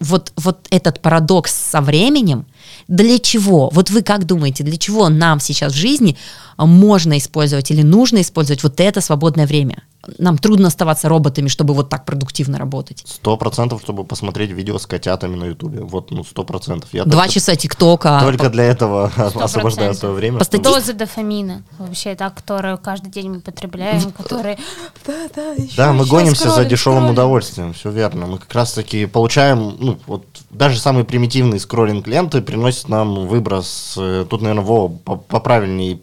Вот, 0.00 0.32
вот 0.36 0.66
этот 0.70 1.00
парадокс 1.00 1.52
со 1.52 1.80
временем, 1.80 2.46
для 2.90 3.20
чего? 3.20 3.70
Вот 3.72 3.88
вы 3.90 4.02
как 4.02 4.26
думаете, 4.26 4.64
для 4.64 4.76
чего 4.76 5.08
нам 5.08 5.38
сейчас 5.38 5.72
в 5.72 5.76
жизни 5.76 6.18
можно 6.58 7.16
использовать 7.18 7.70
или 7.70 7.82
нужно 7.82 8.20
использовать 8.20 8.64
вот 8.64 8.80
это 8.80 9.00
свободное 9.00 9.46
время? 9.46 9.84
Нам 10.18 10.38
трудно 10.38 10.68
оставаться 10.68 11.08
роботами, 11.08 11.48
чтобы 11.48 11.74
вот 11.74 11.90
так 11.90 12.04
продуктивно 12.04 12.58
работать. 12.58 13.02
Сто 13.06 13.36
процентов, 13.36 13.82
чтобы 13.82 14.04
посмотреть 14.04 14.50
видео 14.50 14.78
с 14.78 14.86
котятами 14.86 15.36
на 15.36 15.44
Ютубе. 15.44 15.80
Вот, 15.80 16.10
ну, 16.10 16.24
сто 16.24 16.44
процентов. 16.44 16.88
Два 16.92 17.28
часа 17.28 17.54
ТикТока. 17.54 18.20
Только 18.22 18.48
для 18.48 18.64
этого 18.64 19.12
освобождаю 19.16 19.94
свое 19.94 20.14
время. 20.14 20.38
По 20.38 20.44
чтобы... 20.44 20.64
Доза 20.64 20.94
дофамина, 20.94 21.62
вообще, 21.78 22.14
так, 22.14 22.34
которую 22.34 22.78
каждый 22.78 23.10
день 23.10 23.30
мы 23.30 23.40
потребляем, 23.40 24.12
которые... 24.12 24.58
Да, 25.06 25.28
да, 25.34 25.54
Да, 25.76 25.92
мы 25.92 26.06
гонимся 26.06 26.50
за 26.50 26.64
дешевым 26.64 27.10
удовольствием, 27.10 27.72
все 27.72 27.90
верно. 27.90 28.26
Мы 28.26 28.38
как 28.38 28.52
раз-таки 28.54 29.06
получаем, 29.06 29.76
ну, 29.78 29.98
вот 30.06 30.24
даже 30.50 30.78
самый 30.78 31.04
примитивный 31.04 31.58
скроллинг 31.58 32.06
ленты 32.06 32.40
приносит 32.40 32.88
нам 32.88 33.26
выброс. 33.26 33.94
Э, 33.96 34.26
тут, 34.28 34.42
наверное, 34.42 34.64
Вова 34.64 34.88
поправильнее, 34.88 35.98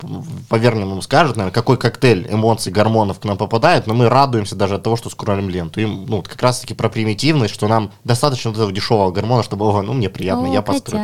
повернее 0.50 1.02
скажет, 1.02 1.36
наверное, 1.36 1.54
какой 1.54 1.78
коктейль 1.78 2.28
эмоций, 2.30 2.72
гормонов 2.72 3.20
к 3.20 3.26
нам 3.26 3.38
попадает, 3.38 3.87
но 3.88 3.94
мы 3.94 4.10
радуемся 4.10 4.56
даже 4.56 4.76
от 4.76 4.84
того, 4.84 4.96
что 4.98 5.10
скроллим 5.10 5.50
ленту. 5.50 5.80
И, 5.82 5.86
ну, 5.86 6.18
вот 6.18 6.28
как 6.28 6.42
раз-таки 6.42 6.74
про 6.74 6.90
примитивность, 6.90 7.54
что 7.54 7.68
нам 7.68 7.92
достаточно 8.04 8.52
вот 8.52 8.58
этого 8.58 8.72
дешевого 8.72 9.12
гормона, 9.12 9.44
чтобы, 9.44 9.66
о, 9.66 9.82
ну, 9.82 9.94
мне 9.94 10.10
приятно, 10.10 10.50
О, 10.50 10.54
я 10.54 10.62
построю. 10.62 11.04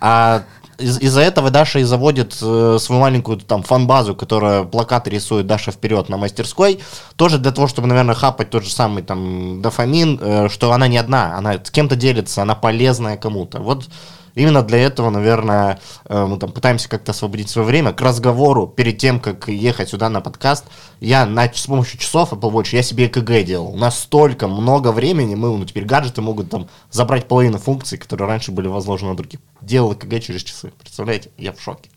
А 0.00 0.42
из- 0.78 0.98
из-за 1.00 1.20
этого 1.20 1.50
Даша 1.50 1.78
и 1.78 1.84
заводит 1.84 2.36
э, 2.42 2.78
свою 2.80 3.00
маленькую 3.00 3.38
там 3.38 3.62
фан-базу, 3.62 4.14
которая 4.16 4.64
плакаты 4.64 5.10
рисует 5.10 5.46
Даша 5.46 5.70
вперед 5.70 6.08
на 6.08 6.16
мастерской, 6.16 6.80
тоже 7.16 7.38
для 7.38 7.52
того, 7.52 7.68
чтобы, 7.68 7.86
наверное, 7.88 8.14
хапать 8.14 8.50
тот 8.50 8.64
же 8.64 8.70
самый 8.70 9.02
там 9.02 9.62
дофамин, 9.62 10.18
э, 10.20 10.48
что 10.48 10.72
она 10.72 10.88
не 10.88 10.98
одна, 10.98 11.36
она 11.36 11.54
с 11.62 11.70
кем-то 11.70 11.94
делится, 11.94 12.42
она 12.42 12.54
полезная 12.54 13.16
кому-то. 13.16 13.60
Вот 13.60 13.88
Именно 14.34 14.62
для 14.62 14.78
этого, 14.78 15.10
наверное, 15.10 15.78
э, 16.06 16.24
мы 16.26 16.38
там 16.38 16.52
пытаемся 16.52 16.88
как-то 16.88 17.12
освободить 17.12 17.50
свое 17.50 17.66
время 17.66 17.92
к 17.92 18.00
разговору 18.00 18.66
перед 18.66 18.98
тем, 18.98 19.20
как 19.20 19.48
ехать 19.48 19.90
сюда 19.90 20.08
на 20.08 20.20
подкаст. 20.20 20.64
Я 21.00 21.26
на, 21.26 21.52
с 21.52 21.66
помощью 21.66 21.98
часов 21.98 22.32
Apple 22.32 22.50
Watch, 22.50 22.68
я 22.72 22.82
себе 22.82 23.06
ЭКГ 23.06 23.44
делал. 23.44 23.68
У 23.68 23.76
нас 23.76 23.98
столько 23.98 24.48
много 24.48 24.92
времени, 24.92 25.34
мы, 25.34 25.56
ну, 25.56 25.64
теперь 25.64 25.84
гаджеты 25.84 26.22
могут 26.22 26.50
там 26.50 26.68
забрать 26.90 27.28
половину 27.28 27.58
функций, 27.58 27.98
которые 27.98 28.28
раньше 28.28 28.52
были 28.52 28.68
возложены 28.68 29.10
на 29.10 29.16
других. 29.16 29.40
Делал 29.60 29.92
ЭКГ 29.92 30.20
через 30.22 30.42
часы. 30.42 30.72
Представляете? 30.78 31.30
Я 31.36 31.52
в 31.52 31.60
шоке. 31.60 31.90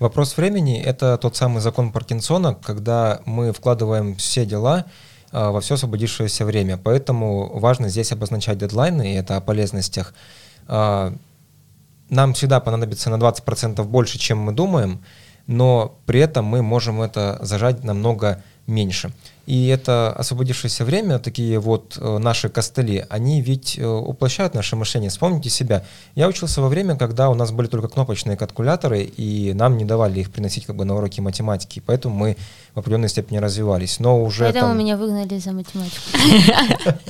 Вопрос 0.00 0.36
времени— 0.36 0.80
это 0.84 1.18
тот 1.18 1.36
самый 1.36 1.60
закон 1.60 1.92
Паркинсона, 1.92 2.54
когда 2.54 3.20
мы 3.26 3.52
вкладываем 3.52 4.16
все 4.16 4.44
дела 4.44 4.86
э, 5.30 5.50
во 5.50 5.60
все 5.60 5.74
освободившееся 5.74 6.44
время. 6.44 6.78
Поэтому 6.78 7.58
важно 7.58 7.88
здесь 7.88 8.10
обозначать 8.10 8.58
дедлайны, 8.58 9.12
и 9.12 9.16
это 9.16 9.36
о 9.36 9.40
полезностях. 9.40 10.14
Нам 12.10 12.34
всегда 12.34 12.60
понадобится 12.60 13.08
на 13.10 13.16
20% 13.16 13.82
больше, 13.84 14.18
чем 14.18 14.38
мы 14.38 14.52
думаем, 14.52 15.02
но 15.46 15.96
при 16.06 16.20
этом 16.20 16.44
мы 16.44 16.62
можем 16.62 17.00
это 17.00 17.38
зажать 17.42 17.82
намного 17.84 18.42
меньше. 18.66 19.12
И 19.46 19.66
это 19.66 20.12
освободившееся 20.12 20.84
время, 20.84 21.18
такие 21.18 21.58
вот 21.58 21.98
э, 22.00 22.18
наши 22.18 22.48
костыли, 22.48 23.04
они 23.10 23.40
ведь 23.42 23.76
э, 23.76 23.84
уплощают 23.84 24.54
наше 24.54 24.76
мышление. 24.76 25.10
Вспомните 25.10 25.50
себя. 25.50 25.84
Я 26.14 26.28
учился 26.28 26.60
во 26.62 26.68
время, 26.68 26.96
когда 26.96 27.30
у 27.30 27.34
нас 27.34 27.50
были 27.50 27.66
только 27.66 27.88
кнопочные 27.88 28.36
калькуляторы, 28.36 29.02
и 29.02 29.52
нам 29.54 29.76
не 29.76 29.84
давали 29.84 30.20
их 30.20 30.30
приносить 30.30 30.66
как 30.66 30.76
бы 30.76 30.84
на 30.84 30.94
уроки 30.94 31.20
математики, 31.20 31.82
поэтому 31.84 32.14
мы 32.14 32.36
в 32.74 32.78
определенной 32.78 33.08
степени 33.08 33.38
развивались. 33.38 33.98
Но 33.98 34.22
уже 34.22 34.44
Поэтому 34.44 34.68
там... 34.68 34.78
меня 34.78 34.96
выгнали 34.96 35.38
за 35.38 35.52
математику. 35.52 36.00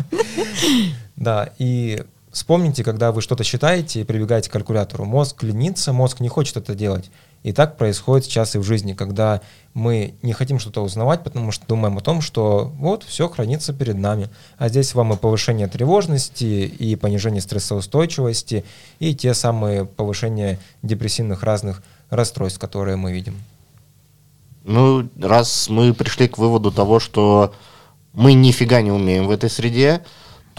Да, 1.16 1.50
и 1.58 2.02
Вспомните, 2.32 2.84
когда 2.84 3.10
вы 3.10 3.22
что-то 3.22 3.42
считаете 3.42 4.00
и 4.00 4.04
прибегаете 4.04 4.50
к 4.50 4.52
калькулятору. 4.52 5.04
Мозг 5.04 5.42
ленится, 5.42 5.92
мозг 5.92 6.20
не 6.20 6.28
хочет 6.28 6.56
это 6.56 6.76
делать. 6.76 7.10
И 7.42 7.52
так 7.52 7.76
происходит 7.76 8.26
сейчас 8.26 8.54
и 8.54 8.58
в 8.58 8.62
жизни, 8.62 8.92
когда 8.92 9.40
мы 9.74 10.14
не 10.22 10.32
хотим 10.32 10.58
что-то 10.58 10.82
узнавать, 10.82 11.24
потому 11.24 11.50
что 11.50 11.66
думаем 11.66 11.96
о 11.98 12.02
том, 12.02 12.20
что 12.20 12.70
вот 12.76 13.02
все 13.02 13.28
хранится 13.28 13.72
перед 13.72 13.96
нами. 13.96 14.28
А 14.58 14.68
здесь 14.68 14.94
вам 14.94 15.12
и 15.14 15.16
повышение 15.16 15.66
тревожности, 15.66 16.44
и 16.44 16.94
понижение 16.96 17.40
стрессоустойчивости, 17.40 18.64
и 18.98 19.14
те 19.14 19.34
самые 19.34 19.86
повышения 19.86 20.60
депрессивных 20.82 21.42
разных 21.42 21.82
расстройств, 22.10 22.60
которые 22.60 22.96
мы 22.96 23.12
видим. 23.12 23.40
Ну, 24.64 25.08
раз 25.20 25.68
мы 25.68 25.94
пришли 25.94 26.28
к 26.28 26.38
выводу 26.38 26.70
того, 26.70 27.00
что 27.00 27.54
мы 28.12 28.34
нифига 28.34 28.82
не 28.82 28.92
умеем 28.92 29.26
в 29.26 29.30
этой 29.30 29.48
среде, 29.48 30.02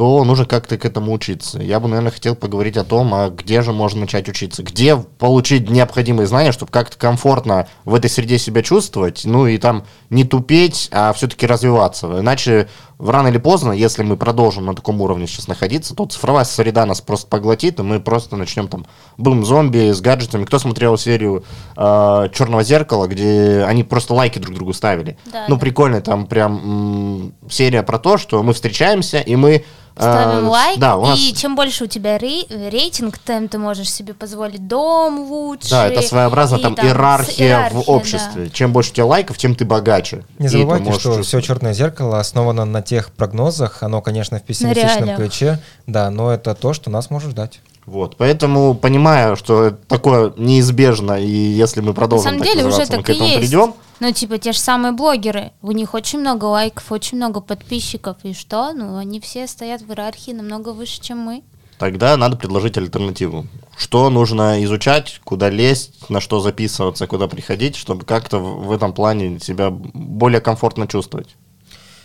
то 0.01 0.23
нужно 0.23 0.45
как-то 0.47 0.79
к 0.79 0.85
этому 0.85 1.13
учиться. 1.13 1.61
Я 1.61 1.79
бы, 1.79 1.87
наверное, 1.87 2.11
хотел 2.11 2.33
поговорить 2.33 2.75
о 2.75 2.83
том, 2.83 3.13
а 3.13 3.29
где 3.29 3.61
же 3.61 3.71
можно 3.71 4.01
начать 4.01 4.27
учиться, 4.27 4.63
где 4.63 4.97
получить 4.97 5.69
необходимые 5.69 6.25
знания, 6.25 6.51
чтобы 6.51 6.71
как-то 6.71 6.97
комфортно 6.97 7.67
в 7.85 7.93
этой 7.93 8.09
среде 8.09 8.39
себя 8.39 8.63
чувствовать, 8.63 9.21
ну 9.25 9.45
и 9.45 9.59
там 9.59 9.83
не 10.09 10.23
тупеть, 10.23 10.89
а 10.91 11.13
все-таки 11.13 11.45
развиваться. 11.45 12.07
Иначе 12.19 12.67
рано 12.97 13.27
или 13.27 13.37
поздно, 13.37 13.73
если 13.73 14.01
мы 14.01 14.17
продолжим 14.17 14.65
на 14.65 14.73
таком 14.73 14.99
уровне 15.01 15.27
сейчас 15.27 15.47
находиться, 15.47 15.93
то 15.93 16.07
цифровая 16.07 16.45
среда 16.45 16.87
нас 16.87 16.99
просто 16.99 17.27
поглотит, 17.27 17.79
и 17.79 17.83
мы 17.83 17.99
просто 17.99 18.37
начнем 18.37 18.67
там 18.67 18.87
бум 19.19 19.45
зомби 19.45 19.91
с 19.91 20.01
гаджетами. 20.01 20.45
Кто 20.45 20.57
смотрел 20.57 20.97
серию 20.97 21.43
э, 21.77 22.29
Черного 22.33 22.63
зеркала, 22.63 23.05
где 23.05 23.65
они 23.67 23.83
просто 23.83 24.15
лайки 24.15 24.39
друг 24.39 24.55
другу 24.55 24.73
ставили? 24.73 25.19
Да, 25.31 25.45
ну, 25.47 25.55
да. 25.55 25.61
прикольно, 25.61 26.01
там 26.01 26.25
прям 26.25 26.57
м- 26.63 27.33
серия 27.51 27.83
про 27.83 27.99
то, 27.99 28.17
что 28.17 28.41
мы 28.41 28.53
встречаемся, 28.53 29.19
и 29.19 29.35
мы 29.35 29.63
Ставим 29.95 30.47
а, 30.47 30.49
лайк, 30.49 30.79
да, 30.79 30.97
у 30.97 31.05
нас... 31.05 31.19
и 31.19 31.33
чем 31.33 31.55
больше 31.55 31.83
у 31.83 31.87
тебя 31.87 32.17
рей- 32.17 32.47
рейтинг, 32.49 33.19
тем 33.19 33.47
ты 33.47 33.57
можешь 33.57 33.91
себе 33.91 34.13
позволить 34.13 34.67
дом 34.67 35.19
лучше. 35.19 35.69
Да, 35.69 35.87
это 35.87 36.01
своеобразно 36.01 36.59
там, 36.59 36.75
там 36.75 36.85
иерархия, 36.85 37.47
иерархия 37.47 37.81
в 37.81 37.89
обществе. 37.89 38.45
Да. 38.45 38.49
Чем 38.49 38.71
больше 38.73 38.91
у 38.91 38.93
тебя 38.93 39.05
лайков, 39.05 39.37
тем 39.37 39.55
ты 39.55 39.65
богаче. 39.65 40.23
Не 40.39 40.47
забывайте, 40.47 40.91
что 40.93 41.21
все 41.21 41.41
черное 41.41 41.73
зеркало 41.73 42.19
основано 42.19 42.65
на 42.65 42.81
тех 42.81 43.11
прогнозах, 43.11 43.83
оно, 43.83 44.01
конечно, 44.01 44.39
в 44.39 44.43
пессимистичном 44.43 45.15
ключе, 45.15 45.59
да, 45.87 46.09
но 46.09 46.31
это 46.31 46.55
то, 46.55 46.73
что 46.73 46.89
нас 46.89 47.09
может 47.09 47.31
ждать. 47.31 47.59
Вот, 47.85 48.15
поэтому 48.15 48.75
понимая, 48.75 49.35
что 49.35 49.71
такое 49.87 50.31
неизбежно, 50.37 51.19
и 51.19 51.27
если 51.27 51.81
мы 51.81 51.93
продолжим 51.93 52.37
На 52.37 52.43
самом 52.43 52.43
деле 52.43 52.67
уже 52.67 52.85
так 52.85 52.97
мы 52.97 53.03
к 53.03 53.09
этому 53.09 53.25
есть. 53.25 53.39
придем, 53.39 53.73
ну, 54.01 54.11
типа, 54.11 54.39
те 54.39 54.51
же 54.51 54.57
самые 54.57 54.93
блогеры, 54.93 55.51
у 55.61 55.71
них 55.71 55.93
очень 55.93 56.19
много 56.19 56.45
лайков, 56.45 56.91
очень 56.91 57.17
много 57.17 57.39
подписчиков, 57.39 58.17
и 58.23 58.33
что? 58.33 58.73
Ну, 58.73 58.97
они 58.97 59.19
все 59.19 59.45
стоят 59.45 59.83
в 59.83 59.89
иерархии 59.89 60.31
намного 60.31 60.73
выше, 60.73 60.99
чем 60.99 61.19
мы. 61.19 61.43
Тогда 61.77 62.17
надо 62.17 62.35
предложить 62.35 62.77
альтернативу. 62.77 63.45
Что 63.77 64.09
нужно 64.09 64.63
изучать, 64.63 65.21
куда 65.23 65.49
лезть, 65.49 66.09
на 66.09 66.19
что 66.19 66.39
записываться, 66.39 67.05
куда 67.05 67.27
приходить, 67.27 67.75
чтобы 67.75 68.03
как-то 68.03 68.39
в 68.39 68.71
этом 68.71 68.91
плане 68.91 69.39
себя 69.39 69.69
более 69.69 70.41
комфортно 70.41 70.87
чувствовать. 70.87 71.35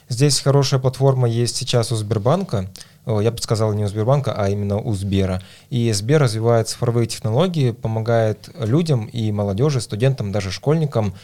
Здесь 0.09 0.41
хорошая 0.41 0.81
платформа 0.81 1.29
есть 1.29 1.57
сейчас 1.57 1.93
у 1.93 1.97
Сбербанка. 1.97 2.71
Я 3.07 3.31
бы 3.31 3.39
сказал 3.39 3.73
не 3.73 3.85
у 3.85 3.89
Сбербанка, 3.89 4.33
а 4.37 4.49
именно 4.49 4.79
у 4.79 4.95
Сбера. 4.95 5.43
И 5.71 5.93
Сбер 5.93 6.21
развивает 6.23 6.69
цифровые 6.69 7.07
технологии, 7.07 7.73
помогает 7.73 8.49
людям 8.59 9.07
и 9.07 9.33
молодежи, 9.33 9.81
студентам, 9.81 10.33
даже 10.33 10.51
школьникам 10.51 11.15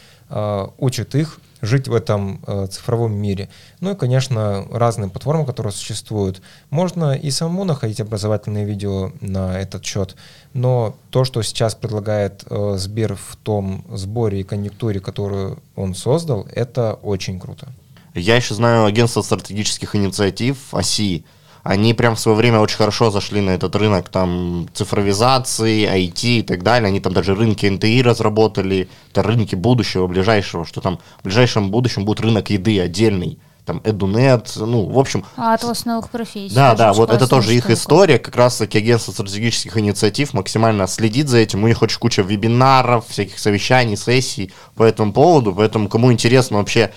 учит 0.77 1.15
их 1.15 1.39
жить 1.63 1.87
в 1.87 1.95
этом 1.95 2.41
э, 2.45 2.67
цифровом 2.69 3.13
мире. 3.13 3.47
Ну 3.79 3.91
и, 3.91 3.95
конечно, 3.95 4.67
разные 4.69 5.09
платформы, 5.09 5.45
которые 5.45 5.71
существуют. 5.71 6.41
Можно 6.69 7.13
и 7.13 7.31
самому 7.31 7.63
находить 7.63 8.01
образовательные 8.01 8.65
видео 8.65 9.13
на 9.21 9.57
этот 9.57 9.85
счет, 9.85 10.17
но 10.53 10.97
то, 11.09 11.23
что 11.23 11.41
сейчас 11.41 11.73
предлагает 11.73 12.43
э, 12.49 12.75
Сбер 12.77 13.15
в 13.15 13.37
том 13.43 13.85
сборе 13.89 14.41
и 14.41 14.43
конъюнктуре, 14.43 14.99
которую 14.99 15.57
он 15.77 15.95
создал, 15.95 16.45
это 16.51 16.99
очень 17.01 17.39
круто. 17.39 17.69
Я 18.13 18.35
еще 18.35 18.55
знаю 18.55 18.83
агентство 18.83 19.21
стратегических 19.21 19.95
инициатив 19.95 20.73
ОСИ, 20.73 21.23
они 21.63 21.93
прям 21.93 22.15
в 22.15 22.19
свое 22.19 22.37
время 22.37 22.59
очень 22.59 22.77
хорошо 22.77 23.09
зашли 23.09 23.39
на 23.39 23.51
этот 23.51 23.75
рынок 23.75 24.09
там 24.09 24.67
цифровизации, 24.73 25.87
IT 25.87 26.39
и 26.39 26.41
так 26.41 26.61
далее. 26.61 26.89
Они 26.89 26.99
там 26.99 27.13
даже 27.13 27.33
рынки 27.35 27.65
НТИ 27.65 28.01
разработали, 28.01 28.89
это 29.11 29.23
рынки 29.23 29.55
будущего, 29.55 30.07
ближайшего, 30.07 30.65
что 30.65 30.81
там 30.81 30.99
в 31.21 31.23
ближайшем 31.23 31.71
будущем 31.71 32.03
будет 32.03 32.19
рынок 32.19 32.49
еды 32.49 32.79
отдельный 32.79 33.39
там 33.65 33.81
Эдунет, 33.85 34.51
ну, 34.57 34.85
в 34.87 34.99
общем... 34.99 35.23
А 35.37 35.53
атлас 35.53 35.85
новых 35.85 36.09
профессий. 36.09 36.53
Да, 36.53 36.75
да, 36.75 36.91
вот 36.91 37.11
это 37.11 37.27
тоже 37.27 37.55
их 37.55 37.69
история, 37.69 38.19
как 38.19 38.35
раз-таки 38.35 38.77
агентство 38.77 39.13
стратегических 39.13 39.77
инициатив 39.77 40.33
максимально 40.33 40.85
следит 40.87 41.29
за 41.29 41.37
этим, 41.37 41.63
у 41.63 41.67
них 41.67 41.81
очень 41.81 41.97
куча 41.97 42.23
вебинаров, 42.23 43.07
всяких 43.07 43.39
совещаний, 43.39 43.95
сессий 43.95 44.51
по 44.75 44.83
этому 44.83 45.13
поводу, 45.13 45.53
поэтому 45.53 45.87
кому 45.87 46.11
интересно 46.11 46.57
вообще 46.57 46.91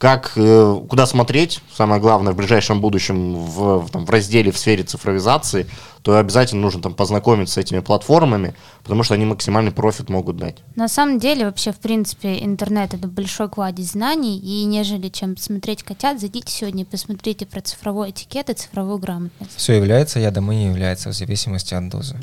как, 0.00 0.32
э, 0.36 0.80
куда 0.88 1.04
смотреть, 1.04 1.60
самое 1.76 2.00
главное, 2.00 2.32
в 2.32 2.36
ближайшем 2.36 2.80
будущем 2.80 3.34
в, 3.34 3.80
в, 3.80 3.90
там, 3.90 4.06
в 4.06 4.10
разделе 4.10 4.50
в 4.50 4.56
сфере 4.56 4.82
цифровизации, 4.82 5.66
то 6.00 6.16
обязательно 6.16 6.62
нужно 6.62 6.80
там 6.80 6.94
познакомиться 6.94 7.54
с 7.54 7.58
этими 7.58 7.80
платформами, 7.80 8.54
потому 8.82 9.02
что 9.02 9.12
они 9.12 9.26
максимальный 9.26 9.72
профит 9.72 10.08
могут 10.08 10.38
дать. 10.38 10.56
На 10.74 10.88
самом 10.88 11.18
деле, 11.18 11.44
вообще, 11.44 11.72
в 11.72 11.76
принципе, 11.76 12.42
интернет— 12.42 12.94
это 12.94 13.08
большой 13.08 13.50
кладезь 13.50 13.90
знаний, 13.90 14.38
и 14.38 14.64
нежели 14.64 15.10
чем 15.10 15.36
смотреть 15.36 15.82
котят, 15.82 16.18
зайдите 16.18 16.50
сегодня 16.50 16.84
и 16.84 16.86
посмотрите 16.86 17.44
про 17.44 17.60
цифровой 17.60 18.08
этикет 18.08 18.48
и 18.48 18.54
цифровую 18.54 18.96
грамотность. 18.96 19.52
Все 19.54 19.74
является 19.74 20.18
ядом 20.18 20.50
и 20.50 20.56
не 20.56 20.66
является 20.68 21.10
в 21.10 21.12
зависимости 21.12 21.74
от 21.74 21.90
дозы. 21.90 22.16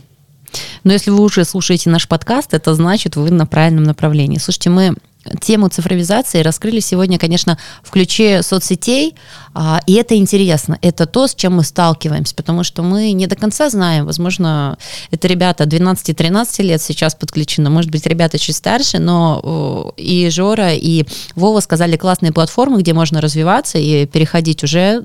Но 0.84 0.94
если 0.94 1.12
вы 1.12 1.22
уже 1.22 1.46
слушаете 1.46 1.92
наш 1.92 2.08
подкаст, 2.08 2.56
это 2.56 2.74
значит, 2.74 3.18
вы 3.18 3.30
на 3.30 3.46
правильном 3.46 3.84
направлении. 3.84 4.40
Слушайте, 4.40 4.72
мы 4.72 4.96
тему 5.42 5.70
цифровизации 5.70 6.42
раскрыли 6.42 6.80
сегодня, 6.80 7.18
конечно, 7.18 7.58
в 7.84 7.92
ключе 7.92 8.42
соцсетей, 8.44 9.16
а, 9.54 9.80
и 9.86 9.94
это 9.94 10.16
интересно. 10.16 10.78
Это 10.82 11.06
то, 11.06 11.28
с 11.28 11.34
чем 11.34 11.56
мы 11.56 11.64
сталкиваемся, 11.64 12.36
потому 12.36 12.64
что 12.64 12.84
мы 12.84 13.12
не 13.12 13.28
до 13.28 13.36
конца 13.36 13.70
знаем, 13.70 14.06
возможно, 14.06 14.78
это 15.12 15.28
ребята 15.28 15.64
12-13 15.64 16.62
лет 16.64 16.82
сейчас 16.82 17.16
подключены, 17.16 17.70
может 17.70 17.90
быть, 17.90 18.06
ребята 18.06 18.38
чуть 18.38 18.56
старше, 18.56 19.00
но 19.00 19.94
и 19.98 20.30
Жора, 20.30 20.74
и 20.74 21.06
Вова 21.36 21.60
сказали 21.60 21.98
классные 21.98 22.32
платформы, 22.32 22.80
где 22.80 22.94
можно 22.94 23.22
развиваться 23.22 23.78
и 23.78 24.06
переходить 24.06 24.64
уже, 24.64 25.04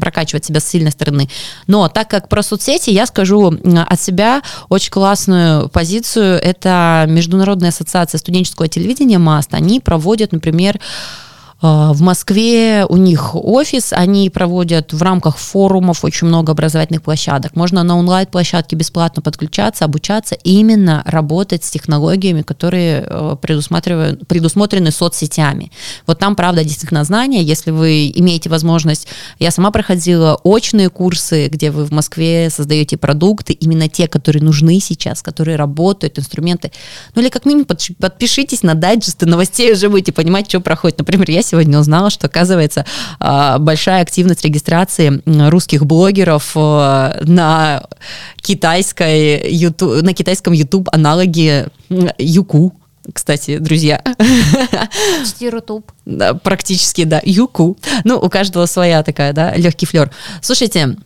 прокачивать 0.00 0.44
себя 0.44 0.60
с 0.60 0.68
сильной 0.68 0.90
стороны. 0.90 1.28
Но 1.66 1.88
так 1.88 2.08
как 2.08 2.28
про 2.28 2.42
соцсети, 2.42 2.90
я 2.90 3.06
скажу 3.06 3.56
от 3.88 4.00
себя 4.00 4.42
очень 4.68 4.90
классную 4.90 5.68
позицию. 5.68 6.40
Это 6.40 7.04
Международная 7.08 7.68
ассоциация 7.68 8.18
студенческого 8.18 8.68
телевидения 8.68 9.18
МАСТ 9.18 9.54
они 9.62 9.80
проводят, 9.80 10.32
например, 10.32 10.80
в 11.62 12.00
Москве 12.00 12.84
у 12.88 12.96
них 12.96 13.36
офис, 13.36 13.92
они 13.92 14.28
проводят 14.30 14.92
в 14.92 15.00
рамках 15.00 15.38
форумов 15.38 16.04
очень 16.04 16.26
много 16.26 16.50
образовательных 16.52 17.02
площадок. 17.02 17.54
Можно 17.54 17.84
на 17.84 17.96
онлайн-площадке 17.96 18.74
бесплатно 18.74 19.22
подключаться, 19.22 19.84
обучаться, 19.84 20.34
именно 20.34 21.04
работать 21.06 21.62
с 21.62 21.70
технологиями, 21.70 22.42
которые 22.42 23.06
э, 23.06 23.36
предусматривают, 23.40 24.26
предусмотрены 24.26 24.90
соцсетями. 24.90 25.70
Вот 26.04 26.18
там, 26.18 26.34
правда, 26.34 26.64
действительно 26.64 27.04
знания. 27.04 27.42
Если 27.42 27.70
вы 27.70 28.10
имеете 28.12 28.50
возможность, 28.50 29.06
я 29.38 29.52
сама 29.52 29.70
проходила 29.70 30.40
очные 30.42 30.90
курсы, 30.90 31.46
где 31.46 31.70
вы 31.70 31.84
в 31.84 31.92
Москве 31.92 32.50
создаете 32.50 32.96
продукты, 32.96 33.52
именно 33.52 33.88
те, 33.88 34.08
которые 34.08 34.42
нужны 34.42 34.80
сейчас, 34.80 35.22
которые 35.22 35.56
работают, 35.56 36.18
инструменты. 36.18 36.72
Ну 37.14 37.22
или 37.22 37.28
как 37.28 37.44
минимум 37.44 37.66
подпишитесь 37.66 38.64
на 38.64 38.74
дайджесты 38.74 39.26
новостей, 39.26 39.72
уже 39.72 39.88
будете 39.88 40.10
понимать, 40.10 40.48
что 40.48 40.58
проходит. 40.60 40.98
Например, 40.98 41.30
я 41.30 41.42
сегодня 41.52 41.78
узнала, 41.78 42.08
что, 42.08 42.28
оказывается, 42.28 42.86
а, 43.20 43.58
большая 43.58 44.00
активность 44.00 44.42
регистрации 44.42 45.20
русских 45.50 45.84
блогеров 45.84 46.52
э, 46.54 47.20
на 47.24 47.84
китайской 48.36 49.50
YouTube, 49.50 50.02
на 50.02 50.14
китайском 50.14 50.54
YouTube 50.54 50.88
аналоге 50.92 51.68
Юку, 52.18 52.74
кстати, 53.12 53.58
друзья. 53.58 54.02
Почти 55.20 55.50
Рутуб. 55.50 55.92
Да, 56.06 56.34
практически, 56.34 57.04
да, 57.04 57.20
Юку. 57.22 57.76
Ну, 58.04 58.18
у 58.18 58.30
каждого 58.30 58.64
своя 58.66 59.02
такая, 59.02 59.32
да, 59.34 59.54
легкий 59.54 59.86
флер. 59.86 60.10
Слушайте, 60.40 60.96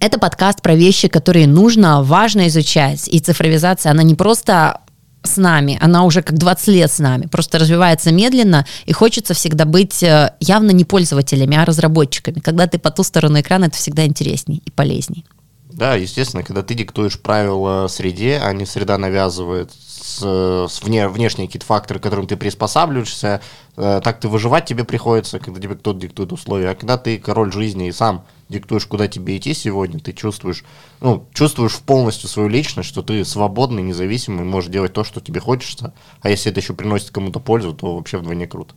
это 0.00 0.18
подкаст 0.18 0.62
про 0.62 0.74
вещи, 0.74 1.08
которые 1.08 1.46
нужно, 1.46 2.02
важно 2.02 2.48
изучать. 2.48 3.06
И 3.08 3.20
цифровизация, 3.20 3.92
она 3.92 4.02
не 4.02 4.14
просто 4.14 4.80
с 5.24 5.36
нами, 5.36 5.78
она 5.80 6.04
уже 6.04 6.22
как 6.22 6.38
20 6.38 6.68
лет 6.68 6.90
с 6.90 6.98
нами, 6.98 7.26
просто 7.26 7.58
развивается 7.58 8.12
медленно, 8.12 8.66
и 8.84 8.92
хочется 8.92 9.34
всегда 9.34 9.64
быть 9.64 10.02
э, 10.02 10.34
явно 10.40 10.70
не 10.70 10.84
пользователями, 10.84 11.56
а 11.56 11.64
разработчиками. 11.64 12.40
Когда 12.40 12.66
ты 12.66 12.78
по 12.78 12.90
ту 12.90 13.02
сторону 13.02 13.40
экрана, 13.40 13.66
это 13.66 13.76
всегда 13.76 14.04
интересней 14.04 14.62
и 14.64 14.70
полезней. 14.70 15.24
Да, 15.72 15.94
естественно, 15.94 16.44
когда 16.44 16.62
ты 16.62 16.74
диктуешь 16.74 17.18
правила 17.18 17.88
среде, 17.88 18.40
а 18.42 18.52
не 18.52 18.64
среда 18.64 18.96
навязывает 18.96 19.72
с, 20.04 20.68
с 20.68 20.82
вне, 20.82 21.08
внешние 21.08 21.48
какие-то 21.48 21.64
факторы, 21.64 21.98
к 21.98 22.02
которым 22.02 22.26
ты 22.26 22.36
приспосабливаешься, 22.36 23.40
э, 23.76 24.00
так 24.04 24.20
ты 24.20 24.28
выживать 24.28 24.66
тебе 24.66 24.84
приходится, 24.84 25.38
когда 25.38 25.58
тебе 25.58 25.76
кто-то 25.76 25.98
диктует 25.98 26.30
условия. 26.30 26.70
А 26.70 26.74
когда 26.74 26.98
ты 26.98 27.18
король 27.18 27.50
жизни 27.50 27.88
и 27.88 27.92
сам 27.92 28.26
диктуешь, 28.50 28.84
куда 28.84 29.08
тебе 29.08 29.38
идти 29.38 29.54
сегодня, 29.54 30.00
ты 30.00 30.12
чувствуешь, 30.12 30.62
ну, 31.00 31.26
чувствуешь 31.32 31.78
полностью 31.78 32.28
свою 32.28 32.50
личность, 32.50 32.90
что 32.90 33.02
ты 33.02 33.24
свободный, 33.24 33.82
независимый, 33.82 34.44
можешь 34.44 34.70
делать 34.70 34.92
то, 34.92 35.04
что 35.04 35.22
тебе 35.22 35.40
хочется. 35.40 35.94
А 36.20 36.28
если 36.28 36.52
это 36.52 36.60
еще 36.60 36.74
приносит 36.74 37.10
кому-то 37.10 37.40
пользу, 37.40 37.72
то 37.72 37.96
вообще 37.96 38.18
вдвойне 38.18 38.46
круто. 38.46 38.74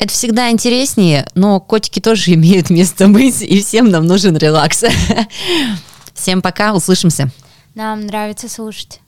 Это 0.00 0.12
всегда 0.12 0.50
интереснее, 0.50 1.28
но 1.36 1.60
котики 1.60 2.00
тоже 2.00 2.32
имеют 2.34 2.68
место 2.68 3.06
быть, 3.06 3.42
и 3.42 3.60
всем 3.62 3.90
нам 3.90 4.06
нужен 4.06 4.36
релакс. 4.36 4.84
Всем 6.14 6.42
пока, 6.42 6.74
услышимся. 6.74 7.30
Нам 7.74 8.06
нравится 8.06 8.48
слушать. 8.48 9.02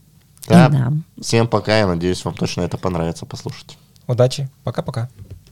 Да. 0.48 0.92
Всем 1.20 1.46
пока, 1.46 1.78
я 1.78 1.86
надеюсь, 1.86 2.24
вам 2.24 2.34
точно 2.34 2.62
это 2.62 2.78
понравится 2.78 3.26
послушать. 3.26 3.78
Удачи, 4.06 4.48
пока-пока. 4.64 5.08